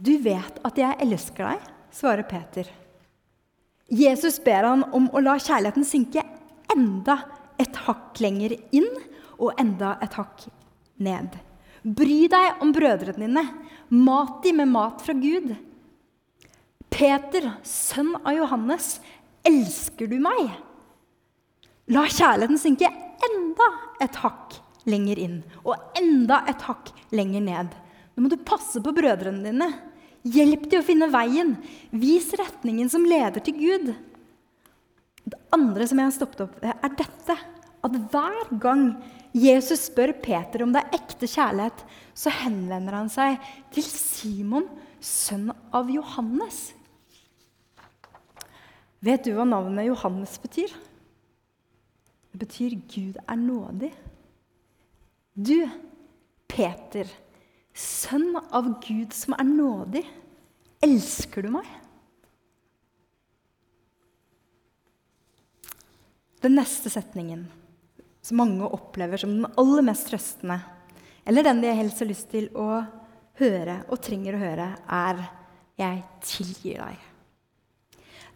'Du 0.00 0.16
vet 0.24 0.60
at 0.64 0.78
jeg 0.80 0.96
elsker 1.04 1.44
deg', 1.44 1.66
svarer 1.92 2.24
Peter. 2.24 2.64
Jesus 3.90 4.38
ber 4.40 4.64
han 4.64 4.84
om 4.96 5.10
å 5.12 5.20
la 5.20 5.34
kjærligheten 5.36 5.84
synke 5.84 6.22
enda 6.72 7.18
et 7.60 7.76
hakk 7.84 8.20
lenger 8.22 8.54
inn 8.72 8.88
og 9.36 9.58
enda 9.60 9.96
et 10.00 10.14
hakk 10.16 10.46
ned. 11.02 11.34
Bry 11.82 12.28
deg 12.32 12.62
om 12.64 12.72
brødrene 12.72 13.26
dine. 13.26 13.44
Mat 13.90 14.40
dem 14.44 14.60
med 14.62 14.70
mat 14.70 15.02
fra 15.02 15.16
Gud. 15.16 15.52
Peter, 16.90 17.50
sønn 17.66 18.14
av 18.22 18.32
Johannes, 18.36 19.00
elsker 19.46 20.08
du 20.10 20.16
meg? 20.22 20.54
La 21.90 22.06
kjærligheten 22.06 22.60
synke 22.60 22.88
enda 23.26 23.68
et 24.00 24.16
hakk 24.22 24.60
lenger 24.88 25.18
inn 25.20 25.38
og 25.64 25.74
enda 25.98 26.44
et 26.48 26.62
hakk 26.68 26.92
lenger 27.12 27.44
ned. 27.44 27.74
Nå 28.14 28.24
må 28.24 28.30
du 28.30 28.38
passe 28.46 28.80
på 28.82 28.94
brødrene 28.94 29.50
dine. 29.50 29.70
Hjelp 30.26 30.66
dem 30.68 30.82
å 30.82 30.86
finne 30.86 31.08
veien. 31.12 31.54
Vis 31.90 32.28
retningen 32.36 32.90
som 32.92 33.06
leder 33.08 33.40
til 33.44 33.56
Gud. 33.56 33.94
Det 35.24 35.38
andre 35.54 35.86
som 35.88 36.00
jeg 36.00 36.10
har 36.10 36.16
stoppet 36.16 36.44
opp, 36.44 36.58
er 36.60 36.98
dette. 36.98 37.36
At 37.80 37.96
hver 38.12 38.52
gang 38.60 38.84
Jesus 39.32 39.86
spør 39.88 40.12
Peter 40.20 40.64
om 40.64 40.74
det 40.74 40.82
er 40.82 40.98
ekte 40.98 41.28
kjærlighet, 41.30 41.84
så 42.12 42.32
henvender 42.42 42.98
han 42.98 43.08
seg 43.12 43.38
til 43.72 43.86
Simon, 43.86 44.66
sønn 45.00 45.48
av 45.72 45.88
Johannes. 45.92 46.70
Vet 49.00 49.24
du 49.24 49.32
hva 49.32 49.46
navnet 49.48 49.88
Johannes 49.88 50.34
betyr? 50.42 50.74
Det 52.30 52.38
betyr 52.42 52.76
'Gud 52.76 53.16
er 53.24 53.36
nådig'. 53.36 53.94
Du, 55.34 55.68
Peter, 56.46 57.08
sønn 57.76 58.34
av 58.36 58.68
Gud 58.84 59.14
som 59.16 59.36
er 59.36 59.46
nådig, 59.46 60.04
elsker 60.84 61.46
du 61.46 61.52
meg? 61.54 61.68
Den 66.40 66.56
neste 66.56 66.88
setningen 66.92 67.44
som 68.24 68.40
mange 68.40 68.68
opplever 68.68 69.20
som 69.20 69.32
den 69.36 69.48
aller 69.60 69.84
mest 69.84 70.08
trøstende, 70.08 70.60
eller 71.24 71.44
den 71.44 71.60
de 71.62 71.74
helst 71.76 72.00
har 72.00 72.08
lyst 72.08 72.30
til 72.32 72.48
å 72.56 72.82
høre 73.40 73.80
og 73.88 74.00
trenger 74.04 74.36
å 74.36 74.42
høre, 74.44 74.68
er 74.88 75.30
'Jeg 75.80 76.04
tilgir 76.20 76.76
deg'. 76.76 77.06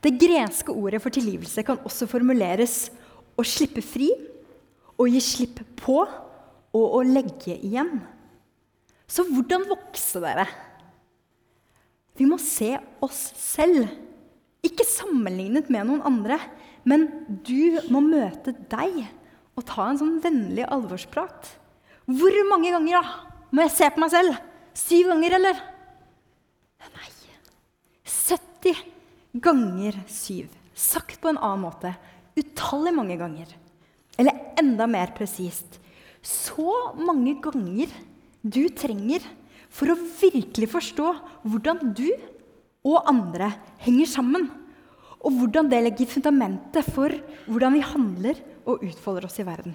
Det 0.00 0.18
greske 0.20 0.72
ordet 0.72 1.00
for 1.02 1.10
tilgivelse 1.10 1.62
kan 1.64 1.78
også 1.78 2.06
formuleres 2.08 2.90
å 3.36 3.44
slippe 3.44 3.82
fri, 3.82 4.10
å 4.98 5.06
gi 5.08 5.20
slipp 5.20 5.60
på 5.76 6.00
og 6.74 6.96
å 6.98 7.02
legge 7.02 7.56
igjen. 7.56 8.00
Så 9.10 9.24
hvordan 9.28 9.66
vokse 9.68 10.22
dere? 10.22 10.46
Vi 12.14 12.26
må 12.28 12.38
se 12.40 12.72
oss 13.02 13.20
selv, 13.38 13.88
ikke 14.64 14.86
sammenlignet 14.86 15.68
med 15.72 15.88
noen 15.88 16.04
andre. 16.06 16.38
Men 16.84 17.06
du 17.46 17.80
må 17.92 18.02
møte 18.04 18.52
deg 18.70 19.04
og 19.54 19.66
ta 19.68 19.88
en 19.88 20.00
sånn 20.00 20.18
vennlig 20.24 20.66
alvorsprat. 20.68 21.48
Hvor 22.04 22.40
mange 22.50 22.72
ganger 22.74 23.00
da? 23.00 23.14
må 23.54 23.62
jeg 23.64 23.74
se 23.76 23.88
på 23.94 24.02
meg 24.02 24.12
selv? 24.12 24.38
Syv 24.74 25.12
ganger, 25.12 25.36
eller? 25.38 25.60
Nei, 26.96 27.10
70 28.10 28.80
ganger 29.44 30.00
syv. 30.10 30.50
Sagt 30.74 31.20
på 31.22 31.30
en 31.30 31.38
annen 31.38 31.62
måte 31.62 31.94
utallig 32.38 32.92
mange 32.96 33.16
ganger. 33.20 33.52
Eller 34.18 34.54
enda 34.58 34.88
mer 34.90 35.14
presist 35.14 35.78
så 36.24 36.94
mange 36.96 37.36
ganger 37.44 37.92
du 38.44 38.68
trenger 38.76 39.24
for 39.72 39.90
å 39.90 39.98
virkelig 39.98 40.68
forstå 40.70 41.08
hvordan 41.48 41.94
du 41.96 42.08
og 42.84 43.08
andre 43.08 43.48
henger 43.82 44.10
sammen, 44.10 44.50
og 45.24 45.38
hvordan 45.40 45.70
det 45.72 45.80
legger 45.86 46.10
fundamentet 46.10 46.84
for 46.92 47.12
hvordan 47.48 47.78
vi 47.78 47.86
handler 47.88 48.40
og 48.68 48.84
utfolder 48.84 49.24
oss 49.24 49.40
i 49.40 49.46
verden. 49.48 49.72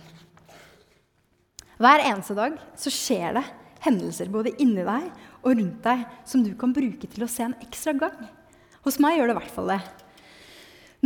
Hver 1.80 2.04
eneste 2.04 2.36
dag 2.38 2.60
så 2.78 2.92
skjer 2.94 3.40
det 3.40 3.46
hendelser 3.86 4.30
både 4.30 4.54
inni 4.62 4.84
deg 4.84 5.08
og 5.40 5.54
rundt 5.56 5.80
deg 5.86 6.04
som 6.28 6.44
du 6.46 6.52
kan 6.60 6.76
bruke 6.76 7.08
til 7.10 7.26
å 7.26 7.32
se 7.32 7.48
en 7.48 7.58
ekstra 7.64 7.96
gang. 7.98 8.18
Hos 8.86 9.00
meg 9.02 9.18
gjør 9.18 9.32
det 9.32 9.36
i 9.36 9.40
hvert 9.40 9.56
fall 9.56 9.72
det. 9.74 9.80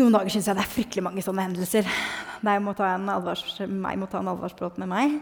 Noen 0.02 0.16
dager 0.18 0.34
syns 0.34 0.50
jeg 0.50 0.58
det 0.58 0.64
er 0.64 0.74
fryktelig 0.74 1.06
mange 1.06 1.24
sånne 1.24 1.46
hendelser. 1.46 1.88
Må 2.42 2.50
meg 2.50 2.64
må 2.66 2.74
ta 4.10 4.20
en 4.20 4.34
alvorsprat 4.34 4.80
med 4.82 4.90
meg. 4.90 5.20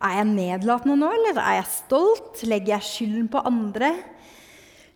Er 0.00 0.16
jeg 0.16 0.30
nedlatende 0.30 0.96
nå, 0.96 1.10
eller 1.12 1.36
er 1.42 1.58
jeg 1.58 1.72
stolt? 1.74 2.40
Legger 2.48 2.78
jeg 2.78 2.88
skylden 2.88 3.26
på 3.32 3.42
andre? 3.44 3.92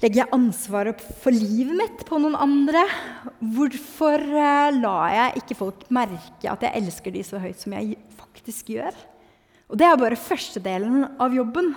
Legger 0.00 0.22
jeg 0.22 0.32
ansvaret 0.36 1.02
for 1.20 1.32
livet 1.32 1.76
mitt 1.76 2.04
på 2.08 2.20
noen 2.20 2.36
andre? 2.40 2.86
Hvorfor 3.54 4.20
uh, 4.20 4.72
lar 4.72 5.12
jeg 5.12 5.42
ikke 5.42 5.56
folk 5.58 5.84
merke 5.92 6.48
at 6.48 6.64
jeg 6.64 6.80
elsker 6.80 7.12
de 7.12 7.24
så 7.24 7.40
høyt 7.42 7.60
som 7.60 7.76
jeg 7.76 7.98
faktisk 8.16 8.72
gjør? 8.74 8.96
Og 9.68 9.76
det 9.80 9.86
er 9.88 10.00
bare 10.00 10.20
første 10.20 10.62
delen 10.64 11.04
av 11.20 11.36
jobben. 11.36 11.74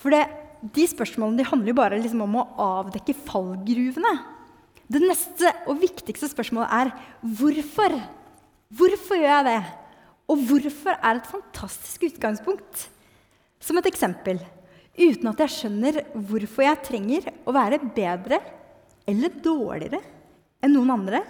For 0.00 0.12
det, 0.14 0.24
de 0.72 0.86
spørsmålene 0.88 1.42
de 1.42 1.48
handler 1.48 1.72
jo 1.72 1.78
bare 1.78 2.00
liksom 2.00 2.24
om 2.24 2.40
å 2.40 2.46
avdekke 2.64 3.16
fallgruvene. 3.28 4.14
Det 4.88 5.04
neste 5.04 5.52
og 5.68 5.82
viktigste 5.82 6.30
spørsmålet 6.32 6.72
er 6.80 6.94
hvorfor. 7.40 7.96
Hvorfor 8.72 9.20
gjør 9.20 9.34
jeg 9.34 9.48
det? 9.50 9.60
Og 10.28 10.44
hvorfor 10.48 10.94
er 10.94 11.18
et 11.18 11.28
fantastisk 11.30 12.04
utgangspunkt. 12.10 12.88
Som 13.58 13.80
et 13.80 13.88
eksempel 13.90 14.40
uten 14.98 15.30
at 15.30 15.40
jeg 15.44 15.54
skjønner 15.54 16.00
hvorfor 16.28 16.66
jeg 16.66 16.84
trenger 16.86 17.28
å 17.46 17.54
være 17.54 17.80
bedre 17.94 18.40
eller 19.08 19.34
dårligere 19.42 20.00
enn 20.62 20.74
noen 20.74 20.92
andre, 20.96 21.22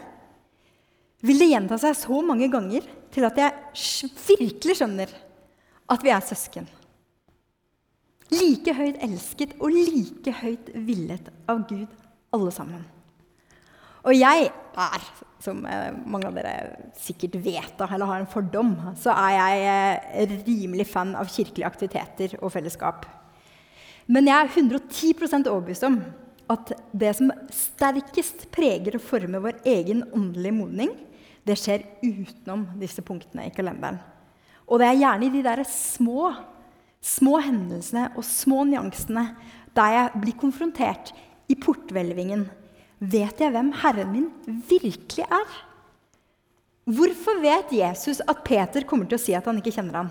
vil 1.21 1.41
det 1.41 1.51
gjenta 1.51 1.79
seg 1.81 1.97
så 1.99 2.21
mange 2.25 2.49
ganger 2.51 2.87
til 3.13 3.27
at 3.29 3.39
jeg 3.41 4.37
virkelig 4.39 4.79
skjønner 4.79 5.13
at 5.89 6.05
vi 6.05 6.13
er 6.13 6.25
søsken. 6.25 6.69
Like 8.33 8.75
høyt 8.77 9.01
elsket 9.05 9.57
og 9.57 9.73
like 9.73 10.33
høyt 10.43 10.71
villet 10.85 11.31
av 11.49 11.65
Gud, 11.69 11.89
alle 12.37 12.53
sammen. 12.53 12.85
Og 14.05 14.15
jeg 14.15 14.51
er, 14.85 15.05
som 15.43 15.61
eh, 15.67 15.91
mange 16.09 16.29
av 16.29 16.37
dere 16.39 16.91
sikkert 16.99 17.39
vet 17.45 17.83
eller 17.85 18.11
har 18.11 18.23
en 18.23 18.31
fordom, 18.31 18.75
så 18.99 19.15
er 19.15 19.35
jeg 19.37 19.67
eh, 19.69 20.37
rimelig 20.47 20.89
fan 20.91 21.15
av 21.19 21.31
kirkelige 21.33 21.69
aktiviteter 21.69 22.37
og 22.41 22.53
fellesskap. 22.55 23.07
Men 24.09 24.31
jeg 24.31 24.39
er 24.41 24.55
110 24.55 25.49
overbevist 25.51 25.85
om 25.89 25.99
at 26.49 26.73
det 26.97 27.11
som 27.19 27.33
sterkest 27.53 28.47
preger 28.55 28.97
og 28.97 29.05
former 29.05 29.43
vår 29.45 29.59
egen 29.69 30.07
åndelige 30.17 30.57
modning, 30.57 30.95
det 31.45 31.59
skjer 31.61 31.85
utenom 32.03 32.67
disse 32.81 33.05
punktene 33.05 33.49
i 33.49 33.53
kalenderen. 33.55 34.01
Og 34.69 34.81
det 34.81 34.89
er 34.89 35.01
gjerne 35.01 35.29
i 35.29 35.33
de 35.33 35.43
der 35.45 35.63
små, 35.69 36.33
små 37.05 37.39
hendelsene 37.45 38.11
og 38.17 38.25
små 38.27 38.65
nyansene 38.69 39.31
der 39.77 39.95
jeg 39.95 40.23
blir 40.23 40.37
konfrontert 40.41 41.13
i 41.49 41.57
porthvelvingen. 41.57 42.47
Vet 42.99 43.41
jeg 43.41 43.55
hvem 43.55 43.71
Herren 43.79 44.11
min 44.11 44.29
virkelig 44.69 45.25
er? 45.25 45.59
Hvorfor 46.89 47.39
vet 47.43 47.75
Jesus 47.77 48.23
at 48.25 48.41
Peter 48.47 48.87
kommer 48.89 49.07
til 49.07 49.19
å 49.19 49.23
si 49.23 49.35
at 49.37 49.47
han 49.47 49.61
ikke 49.61 49.75
kjenner 49.77 50.01
ham? 50.01 50.09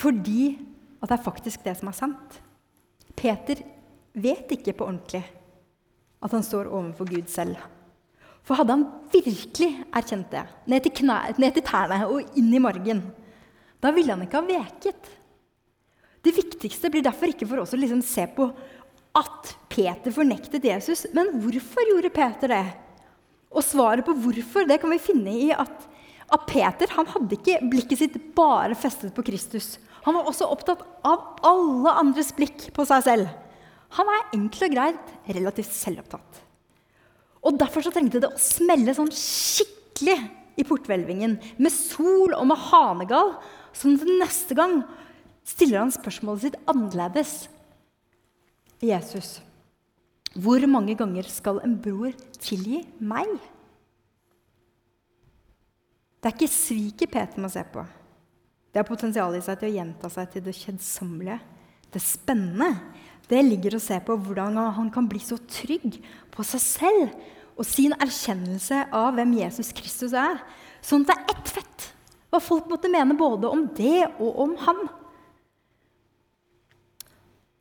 Fordi 0.00 0.54
at 1.00 1.10
det 1.10 1.16
er 1.18 1.26
faktisk 1.26 1.62
det 1.64 1.76
som 1.78 1.90
er 1.90 1.96
sant. 1.96 2.40
Peter 3.16 3.60
vet 4.16 4.50
ikke 4.56 4.74
på 4.74 4.88
ordentlig 4.88 5.22
at 6.20 6.34
han 6.34 6.44
står 6.44 6.70
overfor 6.72 7.08
Gud 7.12 7.28
selv. 7.32 7.60
For 8.44 8.56
hadde 8.56 8.74
han 8.74 8.86
virkelig 9.12 9.70
erkjent 9.94 10.32
det, 10.32 10.42
ned 10.72 10.82
til, 10.84 10.94
knæ, 11.02 11.18
ned 11.38 11.54
til 11.54 11.64
tærne 11.64 12.00
og 12.08 12.36
inn 12.40 12.50
i 12.56 12.62
margen, 12.62 13.04
da 13.80 13.92
ville 13.94 14.12
han 14.16 14.24
ikke 14.24 14.40
ha 14.40 14.48
veket. 14.48 15.10
Det 16.24 16.34
viktigste 16.36 16.90
blir 16.92 17.04
derfor 17.04 17.30
ikke 17.30 17.48
for 17.48 17.62
oss 17.62 17.76
å 17.76 17.80
liksom 17.80 18.02
se 18.04 18.26
på 18.34 18.48
at 19.16 19.54
Peter 19.70 20.14
fornektet 20.14 20.66
Jesus. 20.66 21.06
Men 21.16 21.30
hvorfor 21.42 21.86
gjorde 21.92 22.12
Peter 22.14 22.52
det? 22.52 22.64
Og 23.50 23.64
svaret 23.66 24.06
på 24.06 24.14
hvorfor 24.14 24.66
det 24.68 24.80
kan 24.82 24.92
vi 24.92 25.02
finne 25.02 25.34
i 25.46 25.50
at, 25.54 25.86
at 26.30 26.46
Peter 26.50 26.90
han 26.96 27.08
hadde 27.10 27.38
ikke 27.38 27.60
blikket 27.70 28.02
sitt 28.02 28.18
bare 28.36 28.76
festet 28.78 29.14
på 29.14 29.24
Kristus. 29.26 29.76
Han 30.06 30.16
var 30.16 30.28
også 30.30 30.48
opptatt 30.48 30.82
av 31.06 31.40
alle 31.46 31.94
andres 32.02 32.32
blikk 32.36 32.70
på 32.74 32.86
seg 32.88 33.04
selv. 33.06 33.32
Han 33.98 34.10
er 34.10 34.36
enkelt 34.36 34.68
og 34.68 34.74
greit 34.74 35.14
relativt 35.34 35.74
selvopptatt. 35.74 36.42
Og 37.40 37.56
Derfor 37.58 37.84
så 37.84 37.92
trengte 37.94 38.20
det 38.22 38.30
å 38.30 38.40
smelle 38.40 38.94
sånn 38.94 39.10
skikkelig 39.14 40.18
i 40.60 40.66
porthvelvingen, 40.66 41.38
med 41.56 41.72
sol 41.72 42.34
og 42.36 42.44
med 42.50 42.60
hanegal, 42.68 43.34
sånn 43.72 43.96
at 43.96 44.10
neste 44.20 44.56
gang 44.58 44.82
stiller 45.46 45.80
han 45.80 45.94
spørsmålet 45.94 46.44
sitt 46.44 46.58
annerledes. 46.70 47.32
Jesus, 48.84 49.38
hvor 50.38 50.62
mange 50.70 50.94
ganger 50.94 51.26
skal 51.26 51.58
en 51.64 51.74
bror 51.82 52.12
tilgi 52.38 52.84
meg? 53.02 53.32
Det 56.20 56.28
er 56.28 56.36
ikke 56.36 56.52
sviket 56.52 57.10
Peter 57.10 57.42
må 57.42 57.50
se 57.50 57.64
på. 57.72 57.82
Det 58.70 58.78
har 58.78 58.86
potensial 58.86 59.34
i 59.34 59.42
seg 59.42 59.58
til 59.58 59.72
å 59.72 59.76
gjenta 59.80 60.10
seg 60.12 60.30
til 60.30 60.44
det 60.46 60.54
kjedsommelige, 60.54 61.40
det 61.90 62.02
spennende, 62.04 62.70
det 63.30 63.40
ligger 63.46 63.76
å 63.76 63.82
se 63.82 63.96
på 64.02 64.14
hvordan 64.18 64.58
han 64.76 64.90
kan 64.94 65.08
bli 65.10 65.20
så 65.22 65.38
trygg 65.50 65.98
på 66.34 66.46
seg 66.46 66.62
selv 66.62 67.58
og 67.58 67.66
sin 67.66 67.94
erkjennelse 67.98 68.84
av 68.94 69.14
hvem 69.16 69.34
Jesus 69.38 69.72
Kristus 69.76 70.14
er. 70.16 70.38
Sånn 70.82 71.02
at 71.04 71.10
det 71.10 71.16
er 71.16 71.34
ett 71.34 71.52
fett 71.58 71.88
hva 72.30 72.38
folk 72.42 72.70
måtte 72.70 72.90
mene 72.90 73.16
både 73.18 73.50
om 73.50 73.66
det 73.74 74.06
og 74.22 74.38
om 74.46 74.54
ham. 74.62 74.84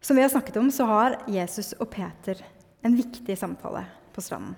Som 0.02 0.18
vi 0.18 0.24
har 0.24 0.32
snakket 0.32 0.58
om, 0.62 0.70
så 0.72 0.86
har 0.90 1.18
Jesus 1.30 1.74
og 1.78 1.90
Peter 1.92 2.40
en 2.86 2.96
viktig 2.96 3.36
samtale 3.38 3.84
på 4.16 4.24
stranden. 4.24 4.56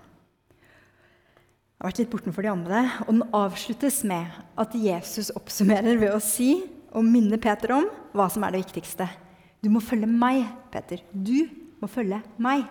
Jeg 0.52 1.86
har 1.86 1.90
vært 1.90 2.02
litt 2.04 2.12
bortenfor 2.12 2.46
de 2.46 2.52
andre, 2.52 2.82
og 3.08 3.16
den 3.16 3.24
avsluttes 3.34 4.04
med 4.06 4.30
at 4.62 4.76
Jesus 4.78 5.32
oppsummerer 5.34 5.98
ved 5.98 6.14
å 6.14 6.22
si 6.22 6.52
og 6.92 7.08
minne 7.08 7.40
Peter 7.42 7.74
om 7.74 7.88
hva 8.14 8.28
som 8.30 8.44
er 8.46 8.54
det 8.54 8.62
viktigste. 8.68 9.08
Du 9.62 9.72
må 9.74 9.82
følge 9.82 10.10
meg, 10.10 10.44
Peter. 10.74 11.02
Du 11.10 11.50
må 11.82 11.90
følge 11.90 12.22
meg. 12.42 12.68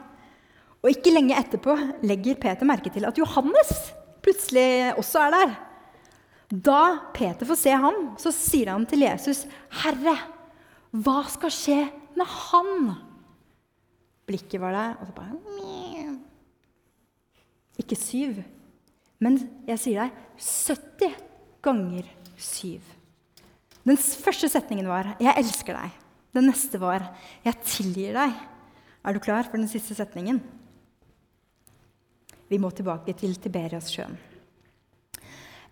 Og 0.81 0.93
ikke 0.93 1.13
lenge 1.13 1.35
etterpå 1.37 1.75
legger 2.07 2.39
Peter 2.39 2.69
merke 2.69 2.93
til 2.95 3.09
at 3.09 3.19
Johannes 3.19 3.73
plutselig 4.23 4.95
også 5.01 5.27
er 5.27 5.35
der. 5.35 5.59
Da 6.51 6.81
Peter 7.15 7.47
får 7.47 7.59
se 7.59 7.75
ham, 7.83 8.01
så 8.19 8.31
sier 8.35 8.73
han 8.73 8.87
til 8.87 9.05
Jesus, 9.07 9.47
'Herre, 9.71 10.17
hva 10.91 11.23
skal 11.31 11.51
skje 11.51 11.81
med 12.15 12.27
han?' 12.27 13.10
Blikket 14.31 14.62
var 14.62 14.77
der, 14.77 14.97
og 15.01 15.09
så 15.09 15.16
bare 15.16 15.38
Ikke 17.81 17.97
syv, 17.97 18.43
men 19.19 19.38
jeg 19.66 19.81
sier 19.81 20.05
deg 20.05 20.11
70 20.38 21.14
ganger 21.64 22.09
syv. 22.40 22.85
Den 23.85 23.97
første 23.97 24.49
setningen 24.49 24.87
var 24.87 25.16
'Jeg 25.19 25.35
elsker 25.37 25.75
deg'. 25.75 25.99
Den 26.35 26.47
neste 26.47 26.79
var 26.79 27.16
'Jeg 27.45 27.55
tilgir 27.64 28.14
deg'. 28.14 28.37
Er 29.05 29.12
du 29.12 29.19
klar 29.19 29.43
for 29.45 29.57
den 29.57 29.69
siste 29.69 29.95
setningen? 29.95 30.40
Vi 32.49 32.59
må 32.59 32.71
tilbake 32.71 33.16
til 33.16 33.35
Tiberiassjøen. 33.35 34.16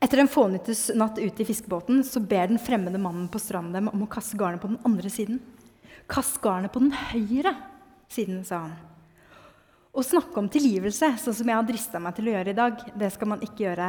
Etter 0.00 0.18
en 0.18 0.28
fånyttes 0.28 0.94
natt 0.94 1.18
ute 1.18 1.42
i 1.42 1.44
fiskebåten 1.44 2.04
så 2.04 2.20
ber 2.20 2.46
den 2.46 2.58
fremmede 2.58 2.98
mannen 2.98 3.28
på 3.28 3.38
stranden 3.38 3.72
dem 3.72 3.88
om 3.88 4.02
å 4.02 4.08
kaste 4.08 4.38
garnet 4.38 4.60
på 4.60 4.68
den 4.68 4.78
andre 4.84 5.10
siden. 5.10 5.40
Kast 6.08 6.40
garnet 6.40 6.72
på 6.72 6.78
den 6.78 6.92
høyre 6.92 7.56
siden, 8.12 8.42
sa 8.46 8.64
han. 8.66 8.76
Å 9.92 10.04
snakke 10.04 10.36
om 10.38 10.48
tilgivelse, 10.52 11.10
sånn 11.18 11.36
som 11.36 11.48
jeg 11.48 11.58
har 11.58 11.66
drista 11.66 12.00
meg 12.02 12.16
til 12.16 12.28
å 12.28 12.34
gjøre 12.36 12.52
i 12.52 12.58
dag, 12.58 12.82
det 13.00 13.10
skal, 13.14 13.34
ikke 13.42 13.64
gjøre, 13.64 13.88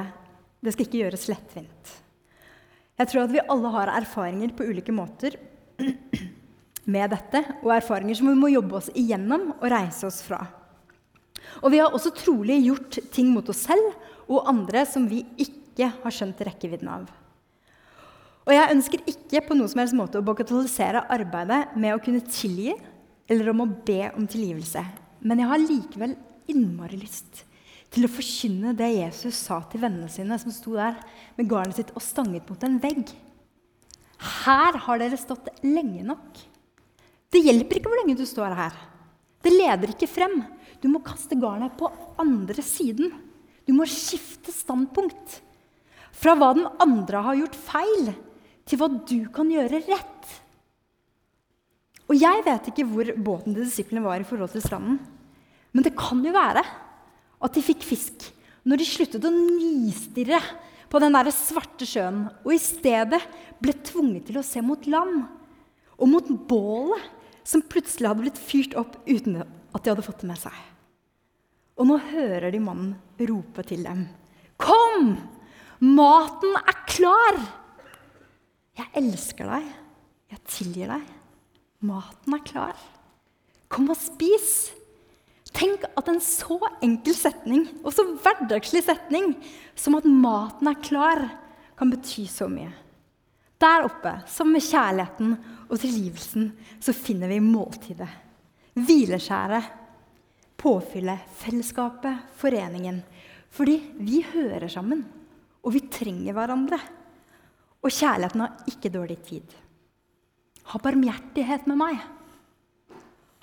det 0.63 0.73
skal 0.73 0.87
ikke 0.87 1.01
gjøres 1.03 1.27
lettvint. 1.29 1.91
Jeg 2.99 3.11
tror 3.11 3.23
at 3.23 3.33
vi 3.33 3.43
alle 3.53 3.73
har 3.75 3.91
erfaringer 3.95 4.55
på 4.55 4.67
ulike 4.67 4.95
måter 4.95 5.37
med 6.93 7.13
dette, 7.13 7.43
og 7.61 7.75
erfaringer 7.75 8.17
som 8.17 8.31
vi 8.31 8.39
må 8.39 8.49
jobbe 8.51 8.79
oss 8.79 8.89
igjennom 8.97 9.53
og 9.59 9.69
reise 9.71 10.07
oss 10.09 10.19
fra. 10.25 10.41
Og 11.63 11.71
vi 11.73 11.79
har 11.81 11.93
også 11.95 12.11
trolig 12.15 12.59
gjort 12.65 12.99
ting 13.13 13.29
mot 13.33 13.47
oss 13.51 13.63
selv 13.67 13.93
og 14.29 14.49
andre 14.49 14.83
som 14.87 15.07
vi 15.09 15.23
ikke 15.39 15.91
har 16.03 16.13
skjønt 16.13 16.41
rekkevidden 16.45 16.91
av. 16.91 17.07
Og 18.49 18.55
jeg 18.55 18.73
ønsker 18.73 19.03
ikke 19.09 19.43
på 19.45 19.55
noen 19.57 19.69
som 19.69 19.81
helst 19.83 19.97
måte 19.97 20.19
å 20.19 20.25
bagatellisere 20.25 21.05
arbeidet 21.13 21.75
med 21.77 21.93
å 21.93 22.01
kunne 22.01 22.23
tilgi 22.25 22.73
eller 23.29 23.51
om 23.51 23.63
å 23.63 23.69
be 23.85 24.09
om 24.17 24.25
tilgivelse. 24.27 24.81
Men 25.21 25.43
jeg 25.43 25.51
har 25.51 25.63
likevel 25.63 26.17
innmari 26.49 26.99
lyst 26.99 27.43
til 27.93 28.05
å 28.05 28.11
forkynne 28.11 28.75
det 28.77 28.89
Jesus 28.93 29.37
sa 29.47 29.59
til 29.69 29.81
vennene 29.83 30.09
sine 30.11 30.37
som 30.41 30.53
sto 30.53 30.75
der 30.77 30.97
med 31.37 31.49
garnet 31.49 31.79
sitt 31.79 31.93
og 31.95 32.05
stanget 32.05 32.49
mot 32.49 32.63
en 32.65 32.77
vegg. 32.81 33.09
Her 34.43 34.77
har 34.85 35.01
dere 35.01 35.17
stått 35.19 35.49
lenge 35.63 36.03
nok. 36.05 36.39
Det 37.29 37.41
hjelper 37.45 37.79
ikke 37.79 37.91
hvor 37.91 38.01
lenge 38.01 38.17
du 38.19 38.25
står 38.27 38.55
her. 38.57 38.75
Det 39.39 39.53
leder 39.53 39.93
ikke 39.93 40.09
frem. 40.09 40.41
Du 40.81 40.89
må 40.91 41.01
kaste 41.05 41.37
garnet 41.39 41.77
på 41.79 41.89
andre 42.19 42.63
siden. 42.65 43.13
Du 43.65 43.73
må 43.77 43.87
skifte 43.89 44.53
standpunkt. 44.53 45.39
Fra 46.19 46.35
hva 46.35 46.51
den 46.57 46.67
andre 46.81 47.21
har 47.23 47.37
gjort 47.37 47.57
feil, 47.69 48.11
til 48.67 48.81
hva 48.81 48.89
du 48.91 49.29
kan 49.33 49.51
gjøre 49.53 49.81
rett. 49.85 50.31
Og 52.09 52.17
jeg 52.17 52.41
vet 52.45 52.69
ikke 52.71 52.87
hvor 52.89 53.11
båten 53.21 53.53
til 53.53 53.67
disiplene 53.67 54.05
var 54.05 54.21
i 54.21 54.27
forhold 54.27 54.49
til 54.53 54.63
stranden. 54.65 54.97
Men 55.71 55.85
det 55.85 55.93
kan 55.97 56.23
jo 56.25 56.33
være 56.33 56.63
at 57.39 57.55
de 57.55 57.63
fikk 57.63 57.85
fisk 57.85 58.31
når 58.67 58.81
de 58.81 58.87
sluttet 58.89 59.27
å 59.27 59.31
nistirre 59.31 60.41
på 60.89 60.99
den 61.01 61.13
der 61.13 61.29
svarte 61.33 61.85
sjøen 61.87 62.25
og 62.41 62.49
i 62.53 62.59
stedet 62.61 63.21
ble 63.61 63.75
tvunget 63.85 64.25
til 64.29 64.39
å 64.41 64.45
se 64.45 64.63
mot 64.65 64.89
land 64.89 65.21
og 65.99 66.09
mot 66.09 66.31
bålet 66.49 67.05
som 67.45 67.63
plutselig 67.65 68.09
hadde 68.09 68.25
blitt 68.25 68.41
fyrt 68.41 68.75
opp 68.77 68.97
uten 69.05 69.39
at 69.43 69.83
de 69.83 69.91
hadde 69.91 70.05
fått 70.05 70.23
det 70.23 70.31
med 70.31 70.41
seg. 70.41 70.55
Og 71.79 71.87
nå 71.87 71.99
hører 72.09 72.49
de 72.51 72.61
mannen 72.61 72.97
rope 73.29 73.63
til 73.67 73.85
dem. 73.85 74.03
Kom! 74.59 75.13
Maten 75.79 76.57
er 76.59 76.81
klar! 76.89 77.39
Jeg 78.79 78.91
elsker 78.99 79.47
deg. 79.47 79.71
Jeg 80.33 80.43
tilgir 80.51 80.91
deg. 80.91 81.18
Maten 81.79 82.35
er 82.35 82.43
klar. 82.43 82.75
Kom 83.71 83.87
og 83.93 83.97
spis. 83.99 84.71
Tenk 85.55 85.85
at 85.97 86.09
en 86.11 86.19
så 86.21 86.59
enkel 86.83 87.15
setning, 87.15 87.65
og 87.83 87.93
så 87.95 88.05
hverdagslig 88.21 88.83
setning, 88.85 89.31
som 89.75 89.95
at 89.97 90.07
maten 90.07 90.69
er 90.69 90.81
klar, 90.83 91.23
kan 91.79 91.91
bety 91.91 92.25
så 92.29 92.49
mye. 92.51 92.69
Der 93.59 93.85
oppe, 93.87 94.11
som 94.29 94.51
med 94.53 94.63
kjærligheten 94.63 95.33
og 95.67 95.79
tilgivelsen, 95.79 96.51
så 96.79 96.95
finner 96.95 97.31
vi 97.31 97.39
måltidet. 97.43 98.09
Hvileskjæret, 98.79 99.71
påfyllet, 100.59 101.25
fellesskapet, 101.39 102.27
foreningen. 102.39 103.01
Fordi 103.51 103.77
vi 103.99 104.21
hører 104.33 104.67
sammen, 104.71 105.01
og 105.63 105.75
vi 105.75 105.87
trenger 105.91 106.35
hverandre. 106.35 106.79
Og 107.83 107.91
kjærligheten 107.91 108.45
har 108.45 108.71
ikke 108.71 108.93
dårlig 108.93 109.19
tid. 109.27 109.57
Ha 110.69 110.79
barmhjertighet 110.81 111.65
med 111.69 111.79
meg. 111.79 112.01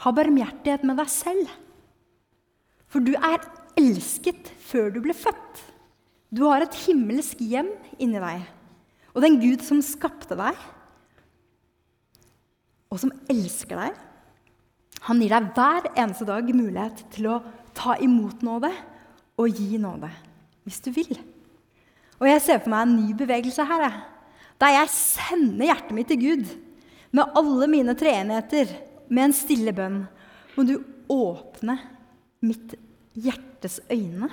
Ha 0.05 0.13
barmhjertighet 0.15 0.85
med 0.87 0.99
deg 1.01 1.11
selv. 1.11 1.51
For 2.87 3.03
du 3.03 3.17
er 3.19 3.43
elsket 3.79 4.53
før 4.63 4.93
du 4.95 5.01
ble 5.05 5.17
født. 5.17 5.63
Du 6.31 6.45
har 6.47 6.63
et 6.63 6.79
himmelsk 6.87 7.41
hjem 7.43 7.73
inni 7.99 8.23
deg. 8.23 8.45
Og 9.17 9.23
den 9.25 9.39
Gud 9.41 9.63
som 9.65 9.81
skapte 9.85 10.37
deg, 10.39 10.59
og 12.93 13.01
som 13.03 13.13
elsker 13.33 13.79
deg, 13.81 13.97
han 15.07 15.23
gir 15.23 15.33
deg 15.33 15.49
hver 15.57 15.89
eneste 15.95 16.27
dag 16.29 16.47
mulighet 16.55 17.03
til 17.15 17.31
å 17.31 17.41
ta 17.77 17.97
imot 18.03 18.45
nåde 18.47 18.71
og 19.41 19.59
gi 19.59 19.81
nåde. 19.81 20.11
Hvis 20.67 20.81
du 20.85 20.91
vil. 20.95 21.19
Og 22.19 22.29
jeg 22.29 22.43
ser 22.43 22.63
for 22.63 22.73
meg 22.73 22.87
en 22.87 22.95
ny 22.99 23.17
bevegelse 23.19 23.67
her. 23.69 23.87
Der 24.59 24.79
jeg 24.79 24.93
sender 24.95 25.69
hjertet 25.69 25.95
mitt 25.95 26.11
til 26.11 26.23
Gud 26.23 26.47
med 27.15 27.39
alle 27.39 27.69
mine 27.71 27.95
treenheter, 27.99 28.71
med 29.09 29.29
en 29.29 29.37
stille 29.37 29.75
bønn. 29.77 30.03
Må 30.57 30.65
du 30.67 30.77
åpne 31.13 31.79
mitt 32.47 32.75
hjertes 33.17 33.81
øyne. 33.93 34.29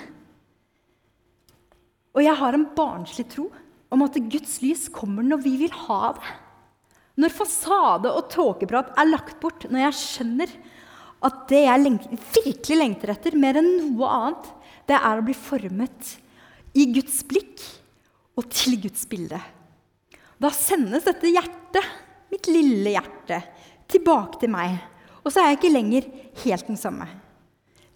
Og 2.14 2.22
jeg 2.22 2.38
har 2.38 2.56
en 2.56 2.70
barnslig 2.76 3.26
tro 3.32 3.48
om 3.94 4.06
at 4.06 4.18
Guds 4.32 4.60
lys 4.64 4.88
kommer 4.94 5.26
når 5.26 5.44
vi 5.46 5.54
vil 5.64 5.76
ha 5.86 6.14
det. 6.18 6.34
Når 7.22 7.36
fasade 7.36 8.10
og 8.10 8.30
tåkeprat 8.34 8.96
er 8.98 9.10
lagt 9.12 9.38
bort, 9.42 9.68
når 9.70 9.88
jeg 9.88 10.00
skjønner 10.00 10.54
at 11.24 11.44
det 11.52 11.62
jeg 11.68 11.82
lengter, 11.84 12.24
virkelig 12.42 12.78
lengter 12.80 13.14
etter, 13.14 13.38
mer 13.40 13.60
enn 13.62 13.70
noe 13.78 14.10
annet, 14.10 14.50
det 14.90 14.98
er 14.98 15.20
å 15.20 15.26
bli 15.26 15.36
formet 15.38 16.16
i 16.74 16.88
Guds 16.92 17.22
blikk 17.30 17.62
og 18.40 18.50
til 18.52 18.80
Guds 18.82 19.06
bilde. 19.10 19.38
Da 20.42 20.50
sendes 20.52 21.06
dette 21.06 21.30
hjertet, 21.30 21.86
mitt 22.34 22.50
lille 22.50 22.96
hjerte, 22.96 23.40
tilbake 23.92 24.42
til 24.42 24.52
meg. 24.54 24.76
Og 25.24 25.32
så 25.32 25.42
er 25.44 25.52
jeg 25.52 25.62
ikke 25.62 25.74
lenger 25.74 26.10
helt 26.44 26.70
den 26.72 26.80
samme. 26.80 27.08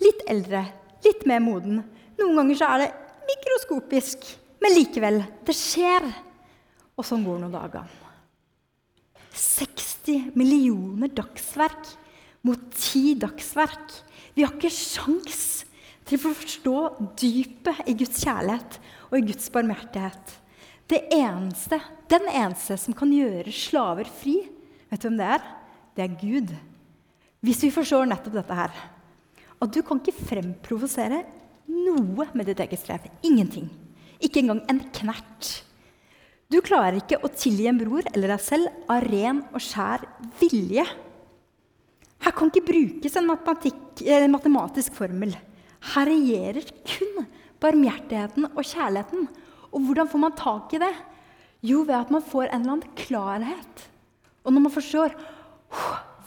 Litt 0.03 0.23
eldre, 0.29 0.63
litt 1.05 1.25
mer 1.29 1.41
moden. 1.43 1.81
Noen 2.19 2.37
ganger 2.37 2.59
så 2.59 2.71
er 2.71 2.83
det 2.85 2.91
mikroskopisk, 3.27 4.27
men 4.63 4.75
likevel. 4.77 5.21
Det 5.45 5.55
skjer. 5.57 6.05
Og 6.97 7.05
sånn 7.05 7.25
går 7.25 7.41
nå 7.41 7.49
dagene. 7.53 8.05
60 9.37 10.31
millioner 10.37 11.11
dagsverk 11.13 11.91
mot 12.47 12.61
10 12.73 13.19
dagsverk. 13.21 13.93
Vi 14.33 14.45
har 14.45 14.55
ikke 14.55 14.73
sjans 14.73 15.65
til 16.07 16.17
å 16.17 16.31
forstå 16.31 16.75
dypet 17.19 17.89
i 17.91 17.95
Guds 17.99 18.23
kjærlighet 18.23 18.79
og 19.09 19.17
i 19.19 19.25
Guds 19.27 19.49
barmhjertighet. 19.53 20.37
Det 20.87 21.01
eneste, 21.11 21.81
Den 22.07 22.29
eneste 22.31 22.77
som 22.79 22.95
kan 22.95 23.11
gjøre 23.11 23.51
slaver 23.51 24.07
fri, 24.07 24.37
vet 24.87 25.01
du 25.01 25.09
hvem 25.09 25.17
det 25.19 25.31
er? 25.35 25.47
Det 25.97 26.03
er 26.05 26.19
Gud. 26.21 26.53
Hvis 27.43 27.63
vi 27.65 27.73
forstår 27.73 28.07
nettopp 28.07 28.37
dette 28.39 28.55
her 28.55 28.77
at 29.57 29.73
du 29.73 29.81
kan 29.85 29.99
ikke 29.99 30.13
fremprovosere 30.29 31.23
noe 31.67 32.27
med 32.37 32.47
ditt 32.47 32.61
eget 32.63 32.79
strev. 32.79 33.07
Ingenting. 33.25 33.69
Ikke 34.23 34.41
engang 34.43 34.61
en 34.69 34.83
knert. 34.93 35.49
Du 36.47 36.61
klarer 36.63 37.01
ikke 37.01 37.19
å 37.19 37.31
tilgi 37.33 37.67
en 37.67 37.79
bror 37.81 38.05
eller 38.13 38.31
deg 38.35 38.43
selv 38.43 38.91
av 38.91 39.03
ren 39.03 39.41
og 39.51 39.59
skjær 39.63 40.05
vilje. 40.39 40.85
Her 42.23 42.33
kan 42.33 42.49
ikke 42.49 42.69
brukes 42.69 43.17
en, 43.19 43.27
matematisk 43.27 44.95
formel. 44.97 45.35
Her 45.93 46.09
regjerer 46.09 46.69
kun 46.87 47.27
barmhjertigheten 47.61 48.47
og 48.53 48.63
kjærligheten. 48.63 49.27
Og 49.71 49.83
hvordan 49.87 50.09
får 50.09 50.21
man 50.23 50.37
tak 50.37 50.73
i 50.73 50.81
det? 50.81 50.93
Jo, 51.65 51.81
ved 51.87 51.97
at 51.97 52.11
man 52.13 52.23
får 52.23 52.47
en 52.47 52.61
eller 52.61 52.77
annen 52.77 52.95
klarhet. 52.95 53.87
Og 54.45 54.53
når 54.53 54.67
man 54.67 54.73
forstår 54.73 55.15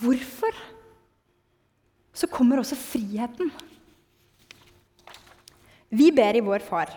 hvorfor 0.01 0.57
så 2.21 2.29
kommer 2.29 2.61
også 2.61 2.77
friheten. 2.77 3.51
Vi 5.91 6.11
ber 6.15 6.37
i 6.37 6.45
vår 6.45 6.65
Far. 6.67 6.93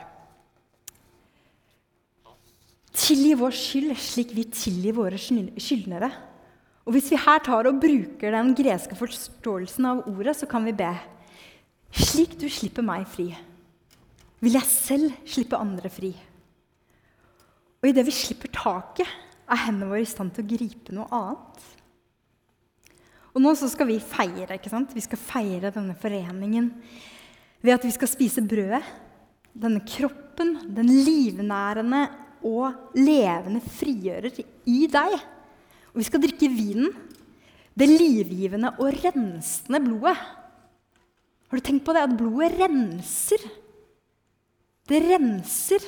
Tilgi 2.94 3.34
vår 3.38 3.56
skyld 3.58 3.96
slik 4.00 4.34
vi 4.36 4.46
tilgir 4.54 4.96
våre 4.98 5.18
skyldnere. 5.18 6.12
Og 6.84 6.94
Hvis 6.94 7.10
vi 7.14 7.22
her 7.24 7.40
tar 7.40 7.70
og 7.70 7.80
bruker 7.82 8.36
den 8.36 8.52
greske 8.58 8.96
forståelsen 9.00 9.88
av 9.88 10.04
ordet, 10.12 10.36
så 10.38 10.50
kan 10.50 10.66
vi 10.68 10.76
be 10.76 10.92
Slik 11.94 12.34
du 12.42 12.48
slipper 12.50 12.82
meg 12.82 13.04
fri, 13.06 13.28
vil 14.42 14.56
jeg 14.58 14.66
selv 14.66 15.12
slippe 15.30 15.60
andre 15.62 15.92
fri. 15.94 16.10
Og 17.84 17.90
idet 17.92 18.06
vi 18.08 18.16
slipper 18.16 18.48
taket, 18.56 19.10
er 19.44 19.60
hendene 19.66 19.90
våre 19.92 20.06
i 20.06 20.08
stand 20.08 20.32
til 20.32 20.46
å 20.46 20.52
gripe 20.54 20.94
noe 20.96 21.10
annet. 21.12 21.66
Og 23.34 23.42
nå 23.44 23.52
skal 23.60 23.90
vi 23.90 23.98
feire. 24.00 24.56
ikke 24.56 24.72
sant? 24.72 24.94
Vi 24.96 25.04
skal 25.04 25.20
feire 25.20 25.74
denne 25.74 25.98
foreningen 26.00 26.70
ved 27.60 27.76
at 27.76 27.84
vi 27.84 27.92
skal 27.92 28.08
spise 28.08 28.44
brødet. 28.46 28.84
Denne 29.54 29.84
kroppen, 29.86 30.56
den 30.74 30.88
livnærende 31.04 32.06
og 32.48 32.96
levende 32.96 33.60
frigjører 33.76 34.40
i 34.40 34.86
deg. 34.88 35.18
Og 35.92 36.00
vi 36.00 36.08
skal 36.08 36.24
drikke 36.24 36.50
vinen. 36.50 36.96
Det 37.76 37.90
livgivende 37.90 38.78
og 38.78 38.96
rensende 39.04 39.82
blodet. 39.84 40.16
Har 41.52 41.60
du 41.60 41.68
tenkt 41.68 41.84
på 41.84 41.94
det? 41.98 42.06
At 42.08 42.16
blodet 42.16 42.56
renser. 42.62 43.44
Det 44.88 45.04
renser 45.04 45.84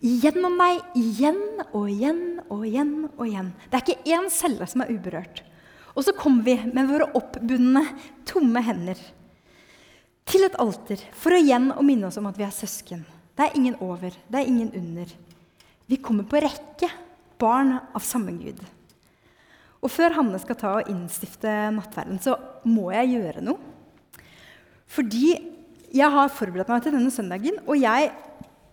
gjennom 0.00 0.54
meg 0.58 0.80
igjen 0.98 1.40
og 1.72 1.88
igjen 1.90 2.22
og 2.48 2.64
igjen 2.66 2.94
og 3.10 3.24
igjen. 3.26 3.52
Det 3.68 3.78
er 3.78 3.84
ikke 3.84 4.16
én 4.16 4.28
celle 4.32 4.68
som 4.70 4.84
er 4.84 4.92
uberørt. 4.94 5.42
Og 5.98 6.06
så 6.06 6.14
kommer 6.14 6.46
vi 6.46 6.54
med 6.70 6.90
våre 6.90 7.08
oppbundne, 7.18 7.82
tomme 8.28 8.62
hender 8.62 9.00
til 10.28 10.44
et 10.44 10.58
alter 10.60 11.00
for 11.16 11.34
å 11.34 11.40
igjen 11.40 11.70
å 11.72 11.84
minne 11.84 12.10
oss 12.10 12.18
om 12.20 12.28
at 12.30 12.38
vi 12.38 12.46
er 12.46 12.54
søsken. 12.54 13.02
Det 13.34 13.46
er 13.46 13.56
ingen 13.58 13.78
over, 13.82 14.14
det 14.28 14.40
er 14.40 14.50
ingen 14.50 14.70
under. 14.76 15.10
Vi 15.88 15.98
kommer 16.02 16.26
på 16.28 16.40
rekke, 16.42 16.90
barn 17.38 17.76
av 17.78 18.02
samme 18.04 18.34
Gud. 18.36 18.60
Og 19.78 19.92
før 19.94 20.16
Hanne 20.16 20.40
skal 20.42 20.58
ta 20.58 20.72
og 20.80 20.88
innstifte 20.90 21.52
nattverden, 21.74 22.18
så 22.18 22.34
må 22.66 22.90
jeg 22.92 23.14
gjøre 23.14 23.44
noe. 23.46 23.58
Fordi 24.88 25.36
jeg 25.94 26.12
har 26.12 26.32
forberedt 26.34 26.70
meg 26.72 26.82
til 26.84 26.96
denne 26.96 27.12
søndagen, 27.14 27.60
og 27.64 27.78
jeg, 27.78 28.10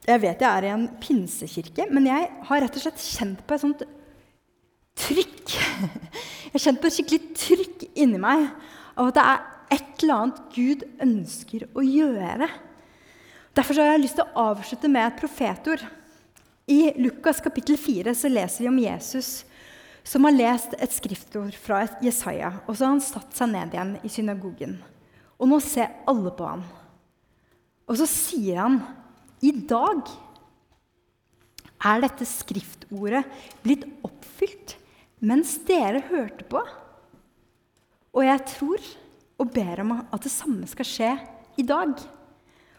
jeg 0.06 0.22
vet 0.22 0.44
jeg 0.44 0.50
er 0.50 0.68
i 0.68 0.74
en 0.74 0.86
pinsekirke, 1.02 1.88
men 1.90 2.08
jeg 2.10 2.30
har 2.48 2.62
rett 2.62 2.78
og 2.78 2.84
slett 2.84 3.02
kjent 3.02 3.42
på 3.46 3.56
et 3.56 3.64
sånt 3.64 3.86
trykk 5.06 5.56
Jeg 5.56 6.54
har 6.54 6.64
kjent 6.64 6.80
på 6.80 6.88
et 6.88 6.96
skikkelig 6.96 7.22
trykk 7.36 7.82
inni 8.00 8.20
meg 8.22 8.46
av 8.96 9.10
at 9.10 9.18
det 9.18 9.24
er 9.28 9.42
et 9.76 10.04
eller 10.04 10.22
annet 10.22 10.38
Gud 10.56 10.86
ønsker 11.04 11.66
å 11.76 11.84
gjøre. 11.84 12.48
Derfor 13.56 13.82
har 13.82 13.90
jeg 13.94 14.04
lyst 14.06 14.18
til 14.20 14.24
å 14.24 14.46
avslutte 14.54 14.92
med 14.92 15.08
et 15.10 15.18
profetord. 15.20 15.84
I 16.72 16.94
Lukas 16.96 17.42
kapittel 17.44 17.76
4 17.80 18.14
så 18.16 18.32
leser 18.32 18.64
vi 18.64 18.72
om 18.72 18.80
Jesus 18.80 19.30
som 20.06 20.26
har 20.28 20.36
lest 20.36 20.76
et 20.80 20.94
skriftord 20.94 21.56
fra 21.60 21.84
Jesaja. 22.06 22.54
Og 22.66 22.78
så 22.78 22.86
har 22.86 22.94
han 22.94 23.04
satt 23.04 23.36
seg 23.36 23.52
ned 23.52 23.74
igjen 23.74 23.96
i 24.06 24.12
synagogen. 24.12 24.78
Og 25.42 25.50
nå 25.50 25.60
ser 25.64 25.92
alle 26.08 26.32
på 26.38 26.48
ham. 26.48 26.64
Og 27.90 28.00
så 28.00 28.08
sier 28.10 28.62
han 28.64 28.80
i 29.46 29.52
dag 29.70 30.10
er 31.86 32.02
dette 32.02 32.26
skriftordet 32.28 33.24
blitt 33.66 33.86
oppfylt 34.06 34.76
mens 35.26 35.56
dere 35.68 36.04
hørte 36.10 36.46
på. 36.50 36.62
Og 38.16 38.24
jeg 38.26 38.46
tror 38.56 38.92
og 39.42 39.52
ber 39.52 39.82
om 39.84 39.96
at 40.00 40.24
det 40.24 40.32
samme 40.32 40.68
skal 40.70 40.88
skje 40.88 41.12
i 41.60 41.66
dag. 41.68 41.92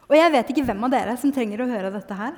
Og 0.06 0.14
jeg 0.16 0.32
vet 0.32 0.52
ikke 0.52 0.64
hvem 0.68 0.86
av 0.86 0.92
dere 0.94 1.16
som 1.20 1.32
trenger 1.34 1.62
å 1.62 1.70
høre 1.70 1.92
dette 1.92 2.16
her. 2.16 2.36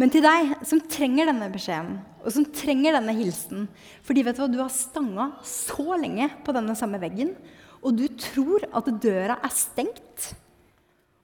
Men 0.00 0.10
til 0.10 0.24
deg 0.24 0.54
som 0.66 0.80
trenger 0.90 1.28
denne 1.28 1.50
beskjeden, 1.52 1.98
og 2.24 2.32
som 2.32 2.46
trenger 2.48 2.94
denne 2.96 3.12
hilsen 3.12 3.66
Fordi 4.06 4.22
vet 4.24 4.38
du 4.38 4.40
hva, 4.40 4.48
du 4.48 4.60
har 4.62 4.70
stanga 4.72 5.26
så 5.44 5.98
lenge 6.00 6.30
på 6.46 6.54
denne 6.56 6.74
samme 6.78 7.00
veggen, 7.02 7.34
og 7.82 7.98
du 7.98 8.06
tror 8.16 8.64
at 8.72 8.88
døra 9.02 9.36
er 9.42 9.52
stengt. 9.54 10.32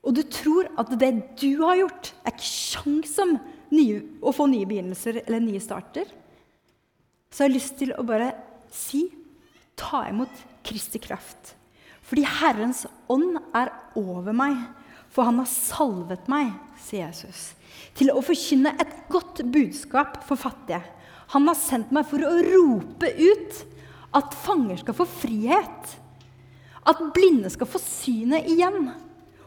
Og 0.05 0.15
du 0.15 0.23
tror 0.31 0.69
at 0.79 0.91
det 0.99 1.11
du 1.41 1.61
har 1.63 1.79
gjort, 1.81 2.11
er 2.23 2.35
ikke 2.35 2.47
sjans 2.47 3.17
om 3.21 3.35
å 3.69 4.33
få 4.33 4.47
nye 4.49 4.67
begynnelser 4.67 5.21
eller 5.25 5.43
nye 5.43 5.61
starter. 5.61 6.07
Så 7.29 7.43
jeg 7.43 7.49
har 7.49 7.55
lyst 7.55 7.75
til 7.77 7.93
å 7.93 8.05
bare 8.07 8.31
si 8.73 9.05
ta 9.79 10.05
imot 10.09 10.45
Kristi 10.65 11.01
kraft. 11.01 11.53
Fordi 12.09 12.25
Herrens 12.25 12.85
ånd 13.11 13.37
er 13.53 13.69
over 13.99 14.33
meg, 14.33 14.57
for 15.13 15.27
han 15.29 15.41
har 15.41 15.49
salvet 15.49 16.25
meg, 16.29 16.51
sier 16.81 17.09
Jesus, 17.09 17.53
til 17.97 18.11
å 18.13 18.23
forkynne 18.25 18.73
et 18.81 18.95
godt 19.13 19.43
budskap 19.53 20.19
for 20.25 20.39
fattige. 20.39 20.81
Han 21.35 21.45
har 21.49 21.57
sendt 21.57 21.91
meg 21.93 22.07
for 22.09 22.25
å 22.25 22.39
rope 22.41 23.11
ut 23.13 23.59
at 24.17 24.33
fanger 24.45 24.81
skal 24.81 24.97
få 24.97 25.05
frihet. 25.05 25.93
At 26.89 27.03
blinde 27.13 27.51
skal 27.53 27.69
få 27.69 27.81
synet 27.83 28.49
igjen. 28.49 28.89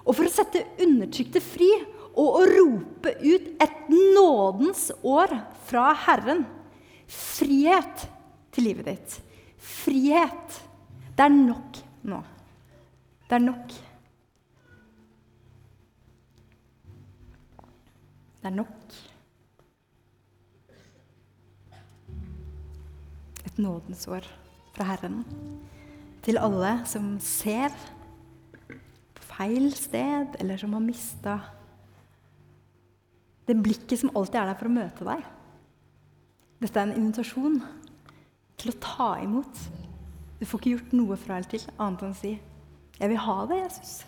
Og 0.02 0.16
for 0.16 0.26
å 0.26 0.32
sette 0.32 0.64
undertrykte 0.82 1.42
fri 1.44 1.70
og 2.12 2.38
å 2.40 2.42
rope 2.48 3.14
ut 3.22 3.62
et 3.62 3.78
nådens 3.92 4.90
år 5.06 5.32
fra 5.68 5.92
Herren. 6.06 6.44
Frihet 7.06 8.06
til 8.52 8.68
livet 8.68 8.90
ditt. 8.90 9.16
Frihet. 9.62 10.60
Det 11.16 11.24
er 11.24 11.32
nok 11.32 11.80
nå. 12.08 12.20
Det 13.28 13.38
er 13.38 13.44
nok. 13.46 13.74
Det 18.42 18.50
er 18.50 18.56
nok. 18.58 19.00
Et 23.46 23.58
nådens 23.60 24.06
år 24.10 24.26
fra 24.72 24.86
Herren 24.88 25.22
til 26.22 26.38
alle 26.40 26.76
som 26.88 27.14
ser 27.22 27.74
feil 29.42 29.72
sted, 29.74 30.36
eller 30.38 30.56
som 30.60 30.72
har 30.76 30.84
mista 30.84 31.40
det 33.46 33.58
blikket 33.58 34.00
som 34.00 34.12
alltid 34.14 34.38
er 34.38 34.50
der 34.52 34.58
for 34.58 34.70
å 34.70 34.74
møte 34.76 35.06
deg. 35.06 35.24
Dette 36.62 36.78
er 36.78 36.86
en 36.86 37.00
invitasjon 37.00 37.58
til 38.60 38.70
å 38.70 38.78
ta 38.82 39.08
imot. 39.22 39.64
Du 40.38 40.46
får 40.46 40.60
ikke 40.60 40.74
gjort 40.76 40.94
noe 40.94 41.18
fra 41.18 41.40
eller 41.40 41.50
til 41.50 41.66
annet 41.74 42.04
enn 42.06 42.14
å 42.14 42.20
si 42.20 42.32
'Jeg 43.00 43.08
vil 43.08 43.18
ha 43.18 43.46
deg, 43.46 43.64
Jesus'. 43.64 44.04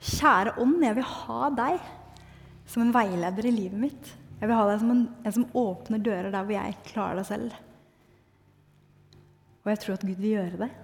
Kjære 0.00 0.58
ånd, 0.58 0.82
jeg 0.82 0.94
vil 0.94 1.04
ha 1.04 1.50
deg 1.50 1.80
som 2.66 2.82
en 2.82 2.92
veileder 2.92 3.46
i 3.46 3.50
livet 3.50 3.80
mitt. 3.80 4.16
Jeg 4.40 4.48
vil 4.48 4.56
ha 4.56 4.66
deg 4.70 4.80
som 4.80 4.90
en, 4.90 5.08
en 5.24 5.32
som 5.32 5.44
åpner 5.54 5.98
dører 5.98 6.30
der 6.30 6.44
hvor 6.44 6.52
jeg 6.52 6.76
klarer 6.84 7.16
det 7.16 7.26
selv. 7.26 7.52
Og 9.64 9.70
jeg 9.70 9.78
tror 9.78 9.94
at 9.94 10.06
Gud 10.06 10.16
vil 10.16 10.30
gjøre 10.30 10.56
det. 10.56 10.83